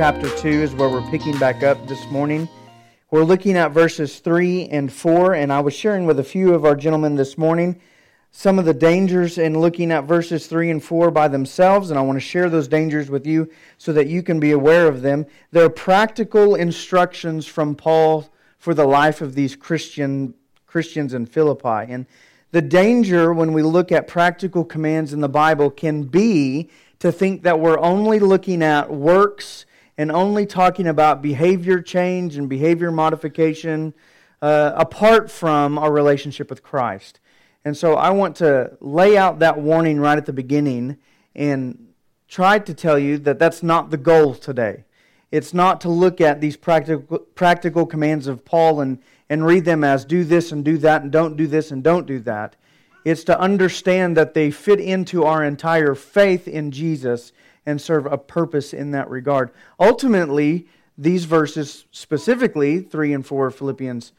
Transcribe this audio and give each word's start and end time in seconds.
Chapter 0.00 0.34
2 0.34 0.48
is 0.48 0.74
where 0.74 0.88
we're 0.88 1.06
picking 1.10 1.38
back 1.38 1.62
up 1.62 1.86
this 1.86 2.06
morning. 2.06 2.48
We're 3.10 3.22
looking 3.22 3.54
at 3.54 3.72
verses 3.72 4.20
3 4.20 4.66
and 4.68 4.90
4, 4.90 5.34
and 5.34 5.52
I 5.52 5.60
was 5.60 5.74
sharing 5.74 6.06
with 6.06 6.18
a 6.18 6.24
few 6.24 6.54
of 6.54 6.64
our 6.64 6.74
gentlemen 6.74 7.16
this 7.16 7.36
morning 7.36 7.78
some 8.30 8.58
of 8.58 8.64
the 8.64 8.72
dangers 8.72 9.36
in 9.36 9.60
looking 9.60 9.92
at 9.92 10.04
verses 10.04 10.46
3 10.46 10.70
and 10.70 10.82
4 10.82 11.10
by 11.10 11.28
themselves, 11.28 11.90
and 11.90 11.98
I 11.98 12.02
want 12.02 12.16
to 12.16 12.20
share 12.20 12.48
those 12.48 12.66
dangers 12.66 13.10
with 13.10 13.26
you 13.26 13.50
so 13.76 13.92
that 13.92 14.06
you 14.06 14.22
can 14.22 14.40
be 14.40 14.52
aware 14.52 14.88
of 14.88 15.02
them. 15.02 15.26
They're 15.50 15.68
practical 15.68 16.54
instructions 16.54 17.46
from 17.46 17.74
Paul 17.74 18.26
for 18.56 18.72
the 18.72 18.86
life 18.86 19.20
of 19.20 19.34
these 19.34 19.54
Christian 19.54 20.32
Christians 20.66 21.12
in 21.12 21.26
Philippi. 21.26 21.92
And 21.92 22.06
the 22.52 22.62
danger 22.62 23.34
when 23.34 23.52
we 23.52 23.60
look 23.60 23.92
at 23.92 24.08
practical 24.08 24.64
commands 24.64 25.12
in 25.12 25.20
the 25.20 25.28
Bible 25.28 25.70
can 25.70 26.04
be 26.04 26.70
to 27.00 27.12
think 27.12 27.42
that 27.42 27.60
we're 27.60 27.78
only 27.78 28.18
looking 28.18 28.62
at 28.62 28.90
works 28.90 29.66
and 30.00 30.10
only 30.10 30.46
talking 30.46 30.86
about 30.86 31.20
behavior 31.20 31.82
change 31.82 32.38
and 32.38 32.48
behavior 32.48 32.90
modification 32.90 33.92
uh, 34.40 34.72
apart 34.74 35.30
from 35.30 35.76
our 35.76 35.92
relationship 35.92 36.48
with 36.48 36.62
Christ. 36.62 37.20
And 37.66 37.76
so 37.76 37.96
I 37.96 38.08
want 38.08 38.36
to 38.36 38.78
lay 38.80 39.18
out 39.18 39.40
that 39.40 39.58
warning 39.58 40.00
right 40.00 40.16
at 40.16 40.24
the 40.24 40.32
beginning 40.32 40.96
and 41.34 41.88
try 42.28 42.58
to 42.60 42.72
tell 42.72 42.98
you 42.98 43.18
that 43.18 43.38
that's 43.38 43.62
not 43.62 43.90
the 43.90 43.98
goal 43.98 44.34
today. 44.34 44.84
It's 45.30 45.52
not 45.52 45.82
to 45.82 45.90
look 45.90 46.18
at 46.22 46.40
these 46.40 46.56
practical, 46.56 47.18
practical 47.18 47.84
commands 47.84 48.26
of 48.26 48.42
Paul 48.42 48.80
and, 48.80 49.00
and 49.28 49.44
read 49.44 49.66
them 49.66 49.84
as 49.84 50.06
do 50.06 50.24
this 50.24 50.50
and 50.50 50.64
do 50.64 50.78
that 50.78 51.02
and 51.02 51.12
don't 51.12 51.36
do 51.36 51.46
this 51.46 51.70
and 51.70 51.84
don't 51.84 52.06
do 52.06 52.20
that. 52.20 52.56
It's 53.04 53.24
to 53.24 53.38
understand 53.38 54.16
that 54.16 54.32
they 54.32 54.50
fit 54.50 54.80
into 54.80 55.24
our 55.24 55.44
entire 55.44 55.94
faith 55.94 56.48
in 56.48 56.70
Jesus 56.70 57.34
and 57.66 57.80
serve 57.80 58.06
a 58.06 58.18
purpose 58.18 58.72
in 58.72 58.90
that 58.92 59.10
regard. 59.10 59.50
Ultimately, 59.78 60.68
these 60.96 61.24
verses, 61.24 61.86
specifically 61.90 62.80
3 62.80 63.12
and 63.12 63.26
4 63.26 63.48
of 63.48 63.54
Philippians 63.54 64.12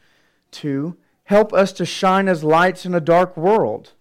2, 0.52 0.96
help 1.24 1.52
us 1.52 1.72
to 1.72 1.84
shine 1.84 2.28
as 2.28 2.42
lights 2.42 2.84
in 2.86 2.94
a 2.94 3.00
dark 3.00 3.36
world. 3.36 3.92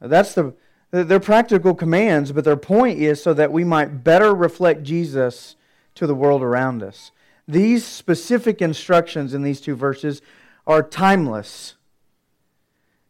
That's 0.00 0.34
the 0.34 0.54
they're 0.90 1.20
practical 1.20 1.74
commands, 1.74 2.32
but 2.32 2.44
their 2.44 2.56
point 2.56 2.98
is 2.98 3.22
so 3.22 3.34
that 3.34 3.52
we 3.52 3.62
might 3.62 4.02
better 4.04 4.34
reflect 4.34 4.82
Jesus 4.82 5.56
to 5.96 6.06
the 6.06 6.14
world 6.14 6.42
around 6.42 6.82
us. 6.82 7.12
These 7.46 7.84
specific 7.84 8.62
instructions 8.62 9.34
in 9.34 9.42
these 9.42 9.60
two 9.60 9.76
verses 9.76 10.22
are 10.66 10.82
timeless 10.82 11.74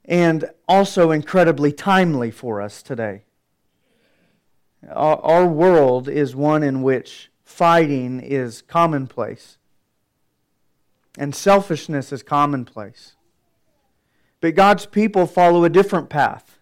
and 0.05 0.51
also 0.67 1.11
incredibly 1.11 1.71
timely 1.71 2.31
for 2.31 2.61
us 2.61 2.83
today. 2.83 3.23
Our 4.91 5.47
world 5.47 6.09
is 6.09 6.37
one 6.37 6.63
in 6.63 6.83
which 6.83 7.31
fighting 7.45 8.21
is 8.21 8.63
commonplace 8.63 9.59
and 11.19 11.35
selfishness 11.35 12.13
is 12.13 12.23
commonplace. 12.23 13.17
But 14.41 14.55
God's 14.55 14.87
people 14.87 15.27
follow 15.27 15.65
a 15.65 15.69
different 15.69 16.09
path. 16.09 16.59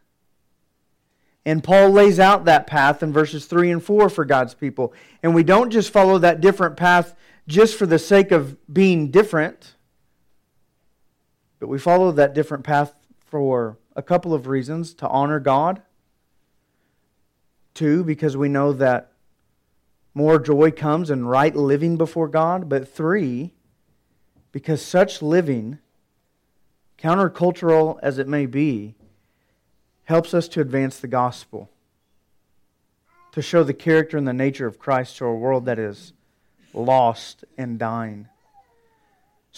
And 1.45 1.63
Paul 1.63 1.91
lays 1.91 2.19
out 2.19 2.47
that 2.47 2.67
path 2.67 3.03
in 3.03 3.13
verses 3.13 3.47
3 3.47 3.71
and 3.71 3.85
4 3.85 4.09
for 4.09 4.25
God's 4.25 4.55
people. 4.55 4.95
And 5.23 5.35
we 5.35 5.45
don't 5.45 5.71
just 5.71 5.91
follow 5.91 6.19
that 6.19 6.41
different 6.41 6.77
path 6.77 7.15
just 7.47 7.77
for 7.79 7.87
the 7.87 7.99
sake 7.99 8.33
of 8.33 8.57
being 8.73 9.11
different, 9.11 9.77
but 11.61 11.69
we 11.69 11.79
follow 11.79 12.11
that 12.11 12.35
different 12.35 12.65
path 12.65 12.95
for 13.21 13.79
a 13.95 14.03
couple 14.03 14.35
of 14.35 14.49
reasons 14.49 14.95
to 14.95 15.09
honor 15.09 15.39
God. 15.39 15.83
Two, 17.77 18.03
because 18.05 18.39
we 18.39 18.49
know 18.49 18.73
that 18.73 19.13
more 20.15 20.39
joy 20.39 20.71
comes 20.71 21.11
in 21.11 21.27
right 21.27 21.55
living 21.55 21.99
before 21.99 22.27
God. 22.27 22.71
But 22.71 22.89
three, 22.89 23.53
because 24.51 24.81
such 24.81 25.21
living, 25.21 25.79
countercultural 26.99 27.99
as 28.03 28.19
it 28.19 28.27
may 28.27 28.47
be, 28.47 28.95
helps 30.05 30.33
us 30.33 30.49
to 30.49 30.63
advance 30.63 30.99
the 30.99 31.07
gospel, 31.07 31.69
to 33.33 33.43
show 33.43 33.63
the 33.63 33.75
character 33.75 34.17
and 34.17 34.27
the 34.27 34.33
nature 34.33 34.67
of 34.67 34.79
Christ 34.79 35.19
to 35.19 35.27
a 35.27 35.35
world 35.35 35.67
that 35.67 35.79
is 35.79 36.15
lost 36.73 37.45
and 37.59 37.79
dying. 37.79 38.27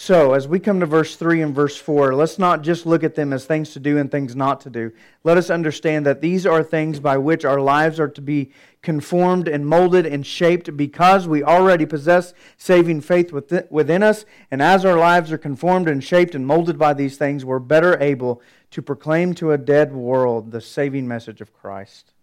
So, 0.01 0.31
as 0.31 0.47
we 0.47 0.61
come 0.61 0.79
to 0.79 0.85
verse 0.85 1.17
3 1.17 1.41
and 1.41 1.53
verse 1.53 1.75
4, 1.75 2.15
let's 2.15 2.39
not 2.39 2.61
just 2.61 2.85
look 2.85 3.03
at 3.03 3.15
them 3.15 3.33
as 3.33 3.43
things 3.43 3.71
to 3.71 3.81
do 3.81 3.97
and 3.97 4.09
things 4.09 4.33
not 4.33 4.61
to 4.61 4.69
do. 4.69 4.93
Let 5.25 5.35
us 5.35 5.49
understand 5.49 6.05
that 6.05 6.21
these 6.21 6.45
are 6.45 6.63
things 6.63 7.01
by 7.01 7.17
which 7.17 7.43
our 7.43 7.59
lives 7.59 7.99
are 7.99 8.07
to 8.07 8.21
be 8.21 8.53
conformed 8.81 9.49
and 9.49 9.67
molded 9.67 10.05
and 10.05 10.25
shaped 10.25 10.77
because 10.77 11.27
we 11.27 11.43
already 11.43 11.85
possess 11.85 12.33
saving 12.55 13.01
faith 13.01 13.33
within 13.33 14.01
us. 14.01 14.23
And 14.49 14.61
as 14.61 14.85
our 14.85 14.97
lives 14.97 15.33
are 15.33 15.37
conformed 15.37 15.89
and 15.89 16.01
shaped 16.01 16.33
and 16.33 16.47
molded 16.47 16.79
by 16.79 16.93
these 16.93 17.17
things, 17.17 17.43
we're 17.43 17.59
better 17.59 18.01
able 18.01 18.41
to 18.71 18.81
proclaim 18.81 19.33
to 19.33 19.51
a 19.51 19.57
dead 19.57 19.91
world 19.91 20.51
the 20.51 20.61
saving 20.61 21.09
message 21.09 21.41
of 21.41 21.51
Christ. 21.51 22.13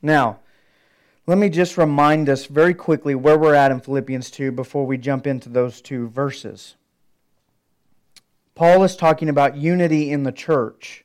Now, 0.00 0.38
let 1.26 1.38
me 1.38 1.48
just 1.48 1.76
remind 1.76 2.28
us 2.28 2.46
very 2.46 2.72
quickly 2.72 3.16
where 3.16 3.36
we're 3.36 3.54
at 3.54 3.72
in 3.72 3.80
Philippians 3.80 4.30
2 4.30 4.52
before 4.52 4.86
we 4.86 4.96
jump 4.96 5.26
into 5.26 5.48
those 5.48 5.80
two 5.80 6.08
verses. 6.08 6.76
Paul 8.54 8.84
is 8.84 8.94
talking 8.94 9.28
about 9.28 9.56
unity 9.56 10.12
in 10.12 10.22
the 10.22 10.32
church. 10.32 11.04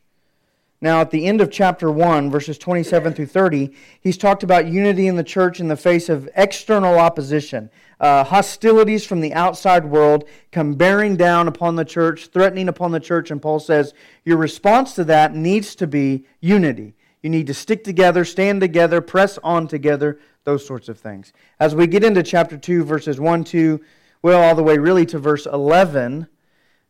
Now, 0.79 1.01
at 1.01 1.11
the 1.11 1.25
end 1.25 1.41
of 1.41 1.51
chapter 1.51 1.91
1, 1.91 2.31
verses 2.31 2.57
27 2.57 3.13
through 3.13 3.27
30, 3.27 3.71
he's 3.99 4.17
talked 4.17 4.41
about 4.43 4.67
unity 4.67 5.07
in 5.07 5.15
the 5.15 5.23
church 5.23 5.59
in 5.59 5.67
the 5.67 5.75
face 5.75 6.07
of 6.07 6.29
external 6.35 6.97
opposition. 6.97 7.69
Uh, 7.99 8.23
hostilities 8.23 9.05
from 9.05 9.21
the 9.21 9.33
outside 9.33 9.85
world 9.85 10.27
come 10.51 10.73
bearing 10.73 11.15
down 11.15 11.47
upon 11.47 11.75
the 11.75 11.85
church, 11.85 12.27
threatening 12.27 12.67
upon 12.67 12.91
the 12.91 12.99
church, 12.99 13.29
and 13.29 13.41
Paul 13.41 13.59
says 13.59 13.93
your 14.23 14.37
response 14.37 14.93
to 14.95 15.03
that 15.03 15.35
needs 15.35 15.75
to 15.75 15.87
be 15.87 16.25
unity. 16.39 16.95
You 17.21 17.29
need 17.29 17.47
to 17.47 17.53
stick 17.53 17.83
together, 17.83 18.25
stand 18.25 18.61
together, 18.61 18.99
press 18.99 19.37
on 19.43 19.67
together, 19.67 20.19
those 20.43 20.65
sorts 20.65 20.89
of 20.89 20.99
things. 20.99 21.33
As 21.59 21.75
we 21.75 21.87
get 21.87 22.03
into 22.03 22.23
chapter 22.23 22.57
2, 22.57 22.83
verses 22.83 23.19
1, 23.19 23.43
2, 23.43 23.79
well, 24.23 24.41
all 24.41 24.55
the 24.55 24.63
way 24.63 24.77
really 24.77 25.05
to 25.07 25.19
verse 25.19 25.45
11, 25.45 26.27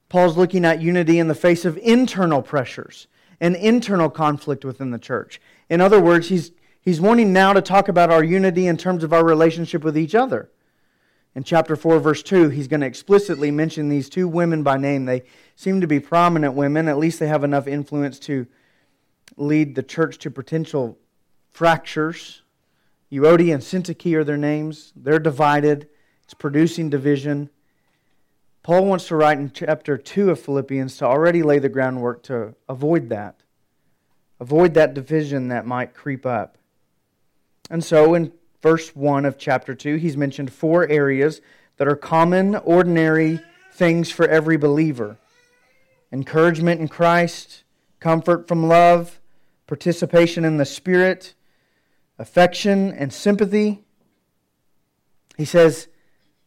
Paul's 0.10 0.38
looking 0.38 0.66
at 0.66 0.82
unity 0.82 1.20
in 1.20 1.28
the 1.28 1.36
face 1.36 1.66
of 1.66 1.78
internal 1.78 2.42
pressures 2.42 3.08
and 3.40 3.56
internal 3.56 4.10
conflict 4.10 4.64
within 4.64 4.92
the 4.92 5.00
church. 5.00 5.42
In 5.70 5.82
other 5.82 6.00
words, 6.00 6.30
he's, 6.30 6.52
he's 6.82 7.02
wanting 7.02 7.34
now 7.34 7.54
to 7.54 7.62
talk 7.62 7.88
about 7.88 8.12
our 8.12 8.24
unity 8.24 8.68
in 8.68 8.78
terms 8.78 9.04
of 9.04 9.14
our 9.14 9.26
relationship 9.26 9.84
with 9.84 9.98
each 9.98 10.16
other. 10.16 10.50
In 11.34 11.44
chapter 11.44 11.78
4, 11.78 12.00
verse 12.00 12.24
2, 12.24 12.50
he's 12.50 12.68
going 12.68 12.82
to 12.82 12.88
explicitly 12.88 13.52
mention 13.52 13.88
these 13.88 14.10
two 14.10 14.28
women 14.28 14.64
by 14.64 14.78
name. 14.78 15.06
They 15.06 15.24
seem 15.56 15.80
to 15.80 15.88
be 15.88 16.00
prominent 16.00 16.54
women, 16.54 16.88
at 16.88 16.98
least 16.98 17.20
they 17.20 17.28
have 17.28 17.44
enough 17.44 17.68
influence 17.68 18.20
to 18.20 18.48
lead 19.38 19.76
the 19.76 19.84
church 19.84 20.18
to 20.20 20.32
potential 20.32 20.98
fractures. 21.52 22.42
Euodia 23.12 23.54
and 23.54 23.64
Syntyche 23.64 24.14
are 24.16 24.24
their 24.24 24.38
names. 24.38 24.94
They're 24.96 25.20
divided, 25.20 25.90
it's 26.24 26.34
producing 26.34 26.90
division. 26.90 27.50
Paul 28.64 28.86
wants 28.86 29.08
to 29.08 29.16
write 29.16 29.40
in 29.40 29.52
chapter 29.52 29.98
2 29.98 30.30
of 30.30 30.40
Philippians 30.40 30.98
to 30.98 31.06
already 31.06 31.42
lay 31.42 31.60
the 31.60 31.70
groundwork 31.70 32.24
to 32.24 32.56
avoid 32.70 33.10
that. 33.10 33.42
Avoid 34.40 34.74
that 34.76 34.94
division 34.94 35.50
that 35.50 35.66
might 35.66 35.94
creep 35.94 36.26
up. 36.26 36.58
And 37.70 37.84
so 37.84 38.14
in 38.14 38.32
verse 38.62 38.96
1 38.96 39.26
of 39.26 39.38
chapter 39.38 39.74
2, 39.74 39.96
he's 39.96 40.18
mentioned 40.18 40.54
four 40.54 40.88
areas 40.88 41.42
that 41.78 41.88
are 41.88 41.96
common, 41.96 42.56
ordinary 42.56 43.40
things 43.74 44.12
for 44.12 44.28
every 44.28 44.58
believer 44.58 45.18
encouragement 46.12 46.82
in 46.82 46.90
Christ, 46.90 47.64
comfort 48.02 48.46
from 48.46 48.68
love, 48.68 49.21
participation 49.72 50.44
in 50.44 50.58
the 50.58 50.66
Spirit, 50.66 51.34
affection, 52.20 52.92
and 52.92 53.14
sympathy. 53.14 53.86
He 55.38 55.46
says, 55.46 55.88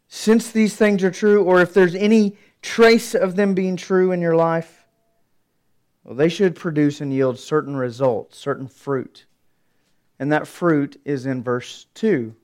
since 0.09 0.51
these 0.51 0.77
things 0.77 1.03
are 1.03 1.11
true, 1.11 1.43
or 1.43 1.63
if 1.63 1.73
there's 1.73 1.95
any 1.95 2.37
trace 2.61 3.15
of 3.15 3.35
them 3.35 3.55
being 3.55 3.79
true 3.79 4.13
in 4.13 4.21
your 4.21 4.37
life, 4.37 4.85
well, 6.03 6.15
they 6.15 6.29
should 6.29 6.55
produce 6.55 7.01
and 7.01 7.15
yield 7.15 7.39
certain 7.39 7.77
results, 7.77 8.37
certain 8.37 8.69
fruit. 8.69 9.25
And 10.19 10.31
that 10.31 10.47
fruit 10.47 11.01
is 11.07 11.25
in 11.25 11.43
verse 11.43 11.87
2 11.95 12.37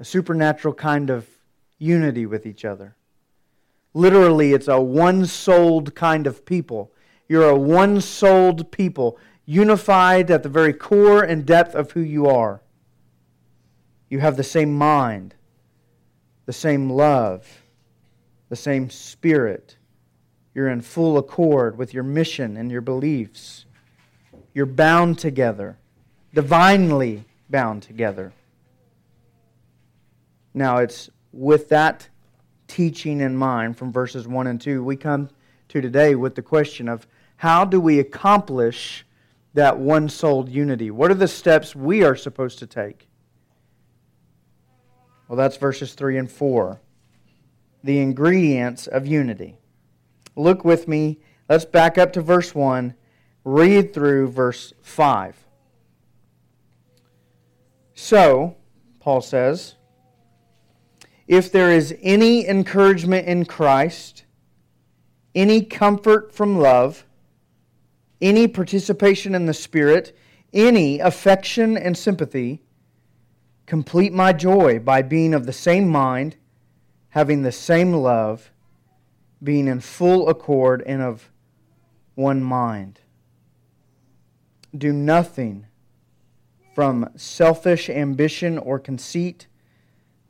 a 0.00 0.04
supernatural 0.04 0.72
kind 0.72 1.10
of 1.10 1.28
unity 1.76 2.24
with 2.24 2.46
each 2.46 2.64
other. 2.64 2.96
Literally, 3.92 4.54
it's 4.54 4.68
a 4.68 4.80
one 4.80 5.26
souled 5.26 5.94
kind 5.94 6.26
of 6.26 6.46
people. 6.46 6.90
You're 7.28 7.50
a 7.50 7.54
one 7.54 8.00
souled 8.00 8.72
people 8.72 9.18
unified 9.48 10.30
at 10.30 10.42
the 10.42 10.48
very 10.48 10.74
core 10.74 11.22
and 11.22 11.46
depth 11.46 11.74
of 11.74 11.92
who 11.92 12.00
you 12.00 12.26
are. 12.26 12.60
You 14.10 14.20
have 14.20 14.36
the 14.36 14.44
same 14.44 14.74
mind, 14.74 15.34
the 16.44 16.52
same 16.52 16.90
love, 16.90 17.62
the 18.50 18.56
same 18.56 18.90
spirit. 18.90 19.78
You're 20.54 20.68
in 20.68 20.82
full 20.82 21.16
accord 21.16 21.78
with 21.78 21.94
your 21.94 22.02
mission 22.02 22.58
and 22.58 22.70
your 22.70 22.82
beliefs. 22.82 23.64
You're 24.52 24.66
bound 24.66 25.18
together, 25.18 25.78
divinely 26.34 27.24
bound 27.48 27.82
together. 27.82 28.34
Now, 30.52 30.76
it's 30.76 31.08
with 31.32 31.70
that 31.70 32.06
teaching 32.66 33.22
in 33.22 33.34
mind 33.34 33.78
from 33.78 33.92
verses 33.92 34.28
1 34.28 34.46
and 34.46 34.60
2, 34.60 34.84
we 34.84 34.96
come 34.96 35.30
to 35.68 35.80
today 35.80 36.14
with 36.14 36.34
the 36.34 36.42
question 36.42 36.86
of 36.86 37.06
how 37.36 37.64
do 37.64 37.80
we 37.80 37.98
accomplish 37.98 39.06
that 39.58 39.76
one 39.76 40.08
souled 40.08 40.48
unity? 40.48 40.88
What 40.88 41.10
are 41.10 41.14
the 41.14 41.26
steps 41.26 41.74
we 41.74 42.04
are 42.04 42.14
supposed 42.14 42.60
to 42.60 42.66
take? 42.66 43.08
Well, 45.26 45.36
that's 45.36 45.56
verses 45.56 45.94
3 45.94 46.16
and 46.16 46.30
4. 46.30 46.80
The 47.82 47.98
ingredients 47.98 48.86
of 48.86 49.08
unity. 49.08 49.58
Look 50.36 50.64
with 50.64 50.86
me. 50.86 51.18
Let's 51.48 51.64
back 51.64 51.98
up 51.98 52.12
to 52.12 52.22
verse 52.22 52.54
1, 52.54 52.94
read 53.42 53.92
through 53.92 54.28
verse 54.28 54.72
5. 54.80 55.36
So, 57.94 58.56
Paul 59.00 59.20
says, 59.22 59.74
if 61.26 61.50
there 61.50 61.72
is 61.72 61.96
any 62.00 62.46
encouragement 62.46 63.26
in 63.26 63.44
Christ, 63.44 64.22
any 65.34 65.62
comfort 65.62 66.32
from 66.32 66.60
love, 66.60 67.07
any 68.20 68.48
participation 68.48 69.34
in 69.34 69.46
the 69.46 69.54
Spirit, 69.54 70.16
any 70.52 70.98
affection 70.98 71.76
and 71.76 71.96
sympathy, 71.96 72.62
complete 73.66 74.12
my 74.12 74.32
joy 74.32 74.78
by 74.78 75.02
being 75.02 75.34
of 75.34 75.46
the 75.46 75.52
same 75.52 75.88
mind, 75.88 76.36
having 77.10 77.42
the 77.42 77.52
same 77.52 77.92
love, 77.92 78.50
being 79.42 79.68
in 79.68 79.80
full 79.80 80.28
accord 80.28 80.82
and 80.86 81.02
of 81.02 81.30
one 82.14 82.42
mind. 82.42 83.00
Do 84.76 84.92
nothing 84.92 85.66
from 86.74 87.10
selfish 87.16 87.88
ambition 87.88 88.58
or 88.58 88.78
conceit 88.78 89.46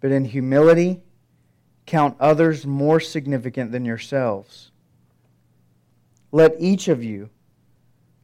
but 0.00 0.12
in 0.12 0.24
humility, 0.24 1.00
count 1.86 2.16
others 2.20 2.66
more 2.66 3.00
significant 3.00 3.72
than 3.72 3.84
yourselves. 3.84 4.70
Let 6.30 6.54
each 6.58 6.88
of 6.88 7.02
you 7.02 7.30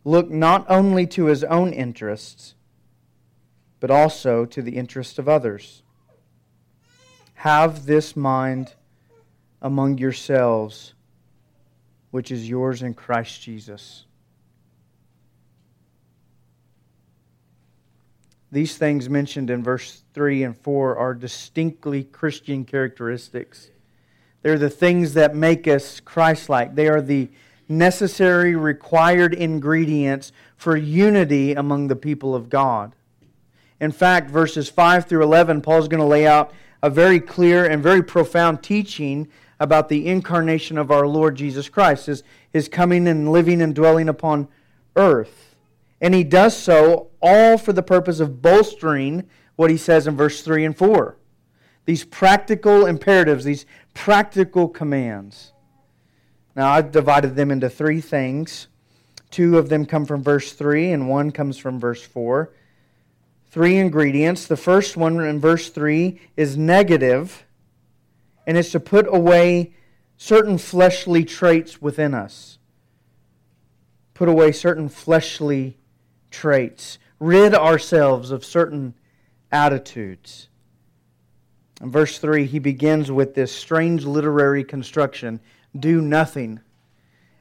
look 0.05 0.31
not 0.31 0.67
only 0.69 1.07
to 1.09 1.27
his 1.27 1.43
own 1.45 1.73
interests, 1.73 2.55
but 3.81 3.91
also 3.91 4.45
to 4.45 4.63
the 4.63 4.77
interests 4.77 5.19
of 5.19 5.29
others. 5.29 5.83
Have 7.35 7.87
this 7.87 8.15
mind 8.15 8.75
among 9.61 9.99
yourselves, 9.99 10.95
which 12.11 12.31
is 12.31 12.49
yours 12.49 12.83
in 12.83 12.95
Christ 12.95 13.43
Jesus. 13.43 14.05
These 18.53 18.77
things 18.77 19.11
mentioned 19.11 19.51
in 19.51 19.65
verse 19.65 20.05
3 20.15 20.45
and 20.45 20.57
4 20.57 20.97
are 20.97 21.15
distinctly 21.15 22.05
Christian 22.05 22.65
characteristics. 22.65 23.69
They're 24.43 24.59
the 24.59 24.71
things 24.71 25.15
that 25.15 25.35
make 25.35 25.67
us 25.67 25.99
Christ 25.99 26.49
like. 26.49 26.75
They 26.75 26.87
are 26.87 27.01
the 27.01 27.31
necessary, 27.69 28.55
required 28.55 29.35
ingredients 29.35 30.33
for 30.57 30.77
unity 30.77 31.53
among 31.55 31.89
the 31.89 31.97
people 31.97 32.35
of 32.35 32.49
God. 32.49 32.95
In 33.81 33.93
fact, 33.93 34.31
verses 34.31 34.69
5 34.69 35.07
through 35.07 35.23
11, 35.23 35.61
Paul's 35.61 35.89
going 35.89 36.01
to 36.01 36.07
lay 36.07 36.27
out 36.27 36.53
a 36.83 36.91
very 36.91 37.21
clear 37.21 37.65
and 37.65 37.83
very 37.83 38.03
profound 38.03 38.63
teaching 38.63 39.29
about 39.59 39.89
the 39.89 40.07
incarnation 40.07 40.77
of 40.77 40.91
our 40.91 41.07
Lord 41.07 41.37
Jesus 41.37 41.69
Christ, 41.69 42.07
his, 42.07 42.23
his 42.53 42.69
coming 42.69 43.09
and 43.09 43.33
living 43.33 43.63
and 43.63 43.75
dwelling 43.75 44.09
upon 44.09 44.49
earth. 44.97 45.57
And 46.01 46.15
he 46.15 46.25
does 46.25 46.55
so 46.57 47.09
all 47.23 47.57
for 47.57 47.73
the 47.73 47.83
purpose 47.83 48.21
of 48.21 48.43
bolstering 48.43 49.29
what 49.57 49.71
he 49.71 49.79
says 49.79 50.07
in 50.07 50.17
verse 50.17 50.43
3 50.43 50.67
and 50.67 50.77
4. 50.77 51.17
These 51.87 52.05
practical 52.05 52.85
imperatives, 52.85 53.45
these 53.45 53.65
practical 53.95 54.69
commands. 54.69 55.54
Now, 56.57 56.71
I've 56.71 56.93
divided 56.93 57.35
them 57.35 57.51
into 57.51 57.69
three 57.69 58.01
things. 58.01 58.69
Two 59.31 59.59
of 59.59 59.69
them 59.69 59.87
come 59.87 60.07
from 60.07 60.23
verse 60.23 60.53
3, 60.53 60.93
and 60.93 61.09
one 61.09 61.33
comes 61.33 61.59
from 61.59 61.81
verse 61.81 62.03
4. 62.03 62.53
Three 63.51 63.79
ingredients. 63.79 64.47
The 64.47 64.57
first 64.57 64.97
one 64.97 65.21
in 65.21 65.41
verse 65.41 65.71
3 65.71 66.21
is 66.37 66.57
negative, 66.57 67.45
and 68.47 68.57
it's 68.57 68.71
to 68.73 68.81
put 68.81 69.07
away 69.09 69.75
certain 70.17 70.59
fleshly 70.59 71.25
traits 71.25 71.83
within 71.83 72.15
us. 72.15 72.59
Put 74.15 74.29
away 74.29 74.53
certain 74.53 74.89
fleshly 74.89 75.77
traits, 76.31 76.99
rid 77.19 77.55
ourselves 77.55 78.31
of 78.31 78.45
certain 78.45 78.95
attitudes. 79.51 80.49
In 81.81 81.91
verse 81.91 82.19
3, 82.19 82.47
he 82.47 82.61
begins 82.61 83.11
with 83.11 83.35
this 83.35 83.53
strange 83.53 84.05
literary 84.05 84.63
construction 84.63 85.41
do 85.79 86.01
nothing. 86.01 86.61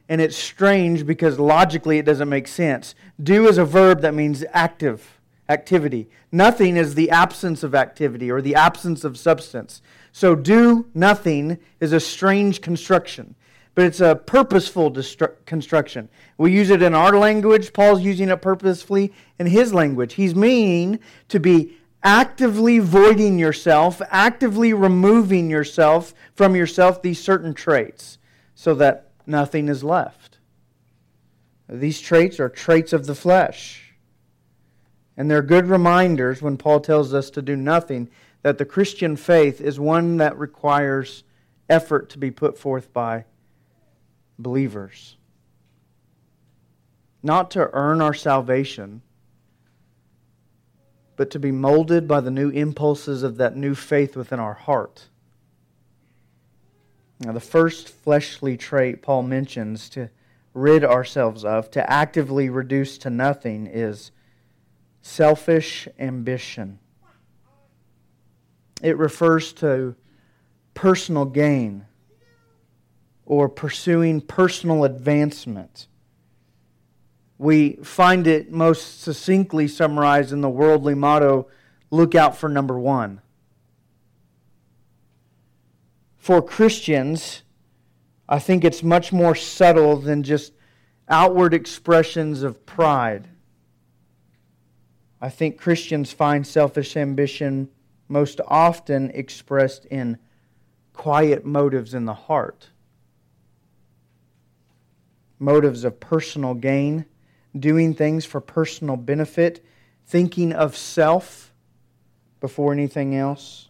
And 0.08 0.20
it's 0.20 0.36
strange 0.36 1.06
because 1.06 1.38
logically 1.38 1.98
it 1.98 2.04
doesn't 2.04 2.28
make 2.28 2.48
sense. 2.48 2.94
Do 3.22 3.48
is 3.48 3.58
a 3.58 3.64
verb 3.64 4.00
that 4.02 4.14
means 4.14 4.44
active, 4.52 5.18
activity. 5.48 6.08
Nothing 6.30 6.76
is 6.76 6.94
the 6.94 7.10
absence 7.10 7.62
of 7.62 7.74
activity 7.74 8.30
or 8.30 8.42
the 8.42 8.54
absence 8.54 9.04
of 9.04 9.16
substance. 9.16 9.80
So, 10.12 10.34
do 10.34 10.86
nothing 10.94 11.58
is 11.80 11.92
a 11.92 12.00
strange 12.00 12.60
construction 12.60 13.34
but 13.74 13.84
it's 13.86 14.00
a 14.00 14.14
purposeful 14.14 14.96
construction. 15.46 16.08
We 16.38 16.52
use 16.52 16.70
it 16.70 16.82
in 16.82 16.94
our 16.94 17.18
language. 17.18 17.72
Paul's 17.72 18.02
using 18.02 18.28
it 18.28 18.40
purposefully 18.40 19.12
in 19.38 19.46
his 19.46 19.74
language. 19.74 20.14
He's 20.14 20.34
meaning 20.34 21.00
to 21.28 21.40
be 21.40 21.76
actively 22.02 22.78
voiding 22.78 23.38
yourself, 23.38 24.00
actively 24.10 24.72
removing 24.72 25.50
yourself 25.50 26.14
from 26.34 26.54
yourself 26.54 27.02
these 27.02 27.20
certain 27.20 27.54
traits 27.54 28.18
so 28.54 28.74
that 28.74 29.10
nothing 29.26 29.68
is 29.68 29.82
left. 29.82 30.38
These 31.68 32.00
traits 32.00 32.38
are 32.40 32.48
traits 32.48 32.92
of 32.92 33.06
the 33.06 33.14
flesh. 33.14 33.94
And 35.16 35.30
they're 35.30 35.42
good 35.42 35.66
reminders 35.66 36.42
when 36.42 36.56
Paul 36.56 36.80
tells 36.80 37.14
us 37.14 37.30
to 37.30 37.42
do 37.42 37.56
nothing 37.56 38.10
that 38.42 38.58
the 38.58 38.64
Christian 38.64 39.16
faith 39.16 39.60
is 39.60 39.80
one 39.80 40.18
that 40.18 40.38
requires 40.38 41.24
effort 41.68 42.10
to 42.10 42.18
be 42.18 42.30
put 42.30 42.58
forth 42.58 42.92
by 42.92 43.24
believers. 44.38 45.16
Not 47.22 47.50
to 47.52 47.70
earn 47.72 48.02
our 48.02 48.12
salvation, 48.12 49.00
but 51.16 51.30
to 51.30 51.38
be 51.38 51.52
molded 51.52 52.06
by 52.06 52.20
the 52.20 52.30
new 52.30 52.50
impulses 52.50 53.22
of 53.22 53.36
that 53.38 53.56
new 53.56 53.74
faith 53.74 54.16
within 54.16 54.40
our 54.40 54.54
heart. 54.54 55.08
Now, 57.20 57.32
the 57.32 57.40
first 57.40 57.88
fleshly 57.88 58.56
trait 58.56 59.02
Paul 59.02 59.22
mentions 59.22 59.88
to 59.90 60.10
rid 60.52 60.84
ourselves 60.84 61.44
of, 61.44 61.70
to 61.72 61.90
actively 61.90 62.48
reduce 62.48 62.98
to 62.98 63.10
nothing, 63.10 63.66
is 63.66 64.10
selfish 65.02 65.88
ambition. 65.98 66.78
It 68.82 68.98
refers 68.98 69.52
to 69.54 69.94
personal 70.74 71.24
gain 71.24 71.86
or 73.26 73.48
pursuing 73.48 74.20
personal 74.20 74.84
advancement. 74.84 75.86
We 77.38 77.74
find 77.82 78.26
it 78.26 78.52
most 78.52 79.02
succinctly 79.02 79.68
summarized 79.68 80.32
in 80.32 80.40
the 80.40 80.50
worldly 80.50 80.94
motto 80.94 81.48
look 81.90 82.14
out 82.14 82.36
for 82.36 82.48
number 82.48 82.78
one. 82.78 83.20
For 86.24 86.40
Christians, 86.40 87.42
I 88.26 88.38
think 88.38 88.64
it's 88.64 88.82
much 88.82 89.12
more 89.12 89.34
subtle 89.34 89.98
than 89.98 90.22
just 90.22 90.54
outward 91.06 91.52
expressions 91.52 92.42
of 92.42 92.64
pride. 92.64 93.28
I 95.20 95.28
think 95.28 95.58
Christians 95.58 96.14
find 96.14 96.46
selfish 96.46 96.96
ambition 96.96 97.68
most 98.08 98.40
often 98.48 99.10
expressed 99.10 99.84
in 99.84 100.16
quiet 100.94 101.44
motives 101.44 101.92
in 101.92 102.06
the 102.06 102.14
heart 102.14 102.70
motives 105.38 105.84
of 105.84 106.00
personal 106.00 106.54
gain, 106.54 107.04
doing 107.54 107.92
things 107.92 108.24
for 108.24 108.40
personal 108.40 108.96
benefit, 108.96 109.62
thinking 110.06 110.54
of 110.54 110.74
self 110.74 111.52
before 112.40 112.72
anything 112.72 113.14
else. 113.14 113.68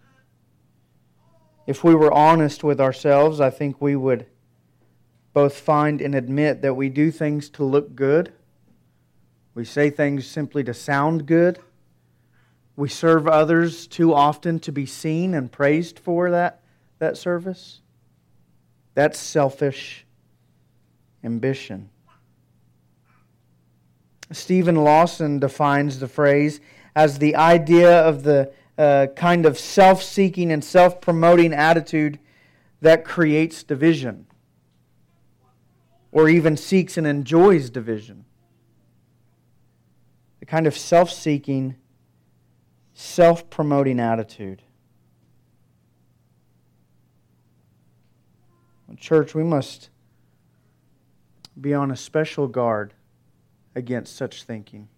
If 1.67 1.83
we 1.83 1.95
were 1.95 2.13
honest 2.13 2.63
with 2.63 2.81
ourselves, 2.81 3.41
I 3.41 3.51
think 3.51 3.81
we 3.81 3.97
would 3.97 4.27
both 5.33 5.57
find 5.57 6.01
and 6.01 6.15
admit 6.15 6.63
that 6.63 6.75
we 6.75 6.89
do 6.89 7.11
things 7.11 7.49
to 7.51 7.65
look 7.65 7.97
good. 7.97 8.33
We 9.55 9.65
say 9.65 9.91
things 9.91 10.27
simply 10.27 10.63
to 10.65 10.75
sound 10.75 11.27
good. 11.27 11.59
We 12.77 12.89
serve 12.89 13.27
others 13.27 13.87
too 13.87 14.13
often 14.13 14.59
to 14.61 14.73
be 14.73 14.85
seen 14.85 15.33
and 15.33 15.51
praised 15.51 15.99
for 15.99 16.31
that, 16.31 16.61
that 16.99 17.17
service. 17.17 17.81
That's 18.95 19.19
selfish 19.19 20.05
ambition. 21.23 21.91
Steven 24.33 24.77
Lawson 24.77 25.39
defines 25.39 25.99
the 25.99 26.09
phrase 26.09 26.61
as 26.97 27.19
the 27.19 27.37
idea 27.37 28.01
of 28.01 28.23
the 28.23 28.53
uh, 28.77 29.07
kind 29.15 29.47
of 29.47 29.59
self 29.59 30.03
seeking 30.03 30.51
and 30.51 30.65
self 30.65 31.01
promoting 31.01 31.53
attitude 31.53 32.19
that 32.81 33.05
creates 33.05 33.63
division 33.63 34.27
or 36.13 36.29
even 36.29 36.57
seeks 36.57 36.97
and 36.97 37.07
enjoys 37.07 37.71
division. 37.71 38.25
The 40.41 40.47
kind 40.47 40.67
of 40.67 40.77
self 40.77 41.11
seeking, 41.11 41.77
self 42.93 43.49
promoting 43.51 44.01
attitude. 44.01 44.63
Church, 48.97 49.35
we 49.35 49.43
must 49.43 49.91
be 51.61 51.75
on 51.75 51.91
a 51.91 51.97
special 51.97 52.47
guard 52.47 52.95
against 53.75 54.17
such 54.17 54.45
thinking. 54.45 54.89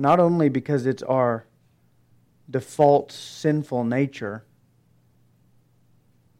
Not 0.00 0.18
only 0.18 0.48
because 0.48 0.86
it's 0.86 1.02
our 1.02 1.44
default 2.48 3.12
sinful 3.12 3.84
nature, 3.84 4.46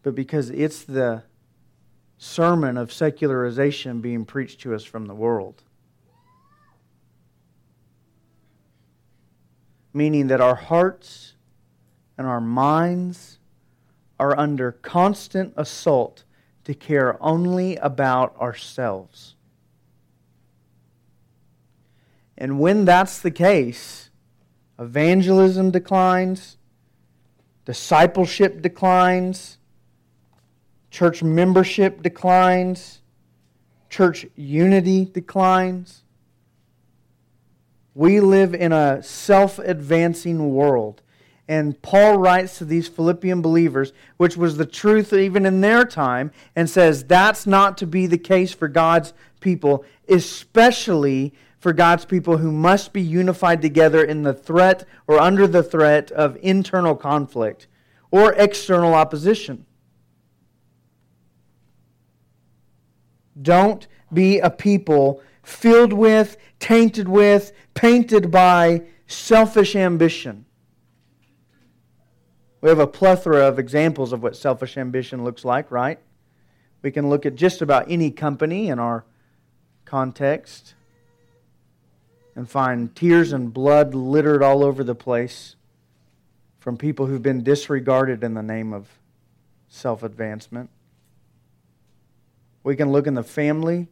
but 0.01 0.15
because 0.15 0.49
it's 0.49 0.83
the 0.83 1.21
sermon 2.17 2.75
of 2.75 2.91
secularization 2.91 4.01
being 4.01 4.25
preached 4.25 4.61
to 4.61 4.73
us 4.73 4.83
from 4.83 5.05
the 5.05 5.13
world. 5.13 5.61
Meaning 9.93 10.25
that 10.25 10.41
our 10.41 10.55
hearts 10.55 11.35
and 12.17 12.25
our 12.25 12.41
minds 12.41 13.37
are 14.19 14.35
under 14.39 14.71
constant 14.71 15.53
assault 15.55 16.23
to 16.63 16.73
care 16.73 17.15
only 17.23 17.75
about 17.75 18.35
ourselves. 18.37 19.35
And 22.41 22.59
when 22.59 22.85
that's 22.85 23.19
the 23.19 23.29
case, 23.29 24.09
evangelism 24.79 25.69
declines, 25.69 26.57
discipleship 27.65 28.63
declines, 28.63 29.59
church 30.89 31.21
membership 31.21 32.01
declines, 32.01 33.03
church 33.91 34.25
unity 34.35 35.05
declines. 35.05 36.01
We 37.93 38.19
live 38.19 38.55
in 38.55 38.71
a 38.71 39.03
self 39.03 39.59
advancing 39.59 40.51
world 40.51 41.03
and 41.51 41.81
Paul 41.81 42.17
writes 42.17 42.59
to 42.59 42.65
these 42.65 42.87
Philippian 42.87 43.41
believers, 43.41 43.91
which 44.15 44.37
was 44.37 44.55
the 44.55 44.65
truth 44.65 45.11
even 45.11 45.45
in 45.45 45.59
their 45.59 45.83
time, 45.83 46.31
and 46.55 46.69
says 46.69 47.03
that's 47.03 47.45
not 47.45 47.77
to 47.79 47.85
be 47.85 48.07
the 48.07 48.17
case 48.17 48.53
for 48.53 48.69
God's 48.69 49.13
people, 49.41 49.83
especially 50.07 51.33
for 51.61 51.73
God's 51.73 52.05
people 52.05 52.37
who 52.37 52.51
must 52.51 52.91
be 52.91 53.03
unified 53.03 53.61
together 53.61 54.03
in 54.03 54.23
the 54.23 54.33
threat 54.33 54.83
or 55.05 55.19
under 55.19 55.45
the 55.45 55.61
threat 55.61 56.09
of 56.11 56.35
internal 56.41 56.95
conflict 56.95 57.67
or 58.09 58.33
external 58.33 58.95
opposition. 58.95 59.67
Don't 63.39 63.87
be 64.11 64.39
a 64.39 64.49
people 64.49 65.21
filled 65.43 65.93
with, 65.93 66.35
tainted 66.57 67.07
with, 67.07 67.51
painted 67.75 68.31
by 68.31 68.81
selfish 69.05 69.75
ambition. 69.75 70.45
We 72.61 72.69
have 72.69 72.79
a 72.79 72.87
plethora 72.87 73.47
of 73.47 73.59
examples 73.59 74.13
of 74.13 74.23
what 74.23 74.35
selfish 74.35 74.77
ambition 74.77 75.23
looks 75.23 75.45
like, 75.45 75.69
right? 75.69 75.99
We 76.81 76.89
can 76.89 77.07
look 77.07 77.27
at 77.27 77.35
just 77.35 77.61
about 77.61 77.85
any 77.87 78.09
company 78.09 78.69
in 78.69 78.79
our 78.79 79.05
context 79.85 80.73
and 82.35 82.49
find 82.49 82.95
tears 82.95 83.33
and 83.33 83.53
blood 83.53 83.93
littered 83.93 84.41
all 84.43 84.63
over 84.63 84.83
the 84.83 84.95
place 84.95 85.55
from 86.59 86.77
people 86.77 87.07
who've 87.07 87.21
been 87.21 87.43
disregarded 87.43 88.23
in 88.23 88.33
the 88.33 88.43
name 88.43 88.73
of 88.73 88.87
self 89.67 90.03
advancement. 90.03 90.69
We 92.63 92.75
can 92.75 92.91
look 92.91 93.07
in 93.07 93.15
the 93.15 93.23
family 93.23 93.87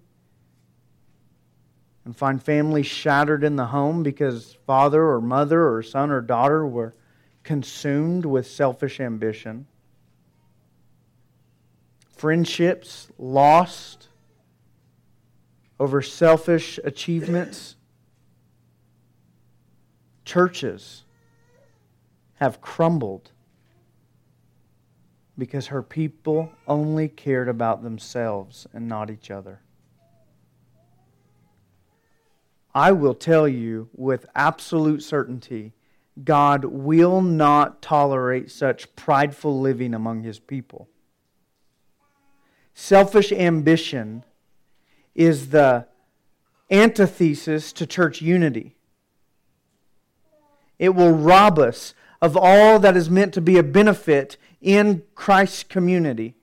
and 2.05 2.15
find 2.15 2.41
families 2.41 2.85
shattered 2.85 3.43
in 3.43 3.55
the 3.55 3.67
home 3.67 4.03
because 4.03 4.57
father 4.65 5.03
or 5.03 5.21
mother 5.21 5.67
or 5.67 5.83
son 5.83 6.11
or 6.11 6.21
daughter 6.21 6.65
were 6.65 6.93
consumed 7.43 8.25
with 8.25 8.45
selfish 8.47 8.99
ambition, 8.99 9.65
friendships 12.15 13.07
lost 13.17 14.07
over 15.79 16.01
selfish 16.01 16.79
achievements, 16.83 17.75
churches 20.29 21.05
have 22.35 22.61
crumbled 22.61 23.31
because 25.39 25.67
her 25.67 25.81
people 25.81 26.51
only 26.67 27.07
cared 27.07 27.49
about 27.49 27.81
themselves 27.81 28.67
and 28.71 28.87
not 28.87 29.09
each 29.09 29.31
other. 29.31 29.61
I 32.75 32.91
will 32.91 33.15
tell 33.15 33.47
you 33.47 33.89
with 33.95 34.27
absolute 34.35 35.01
certainty 35.01 35.73
God 36.23 36.63
will 36.65 37.21
not 37.21 37.81
tolerate 37.81 38.51
such 38.51 38.95
prideful 38.95 39.59
living 39.59 39.95
among 39.95 40.21
his 40.21 40.37
people. 40.37 40.89
Selfish 42.75 43.31
ambition 43.31 44.23
is 45.15 45.49
the 45.49 45.87
antithesis 46.69 47.73
to 47.73 47.87
church 47.87 48.21
unity. 48.21 48.75
It 50.79 50.95
will 50.95 51.11
rob 51.11 51.59
us 51.59 51.93
of 52.21 52.35
all 52.35 52.79
that 52.79 52.97
is 52.97 53.09
meant 53.09 53.33
to 53.35 53.41
be 53.41 53.57
a 53.57 53.63
benefit 53.63 54.37
in 54.61 55.03
Christ's 55.13 55.63
community. 55.63 56.35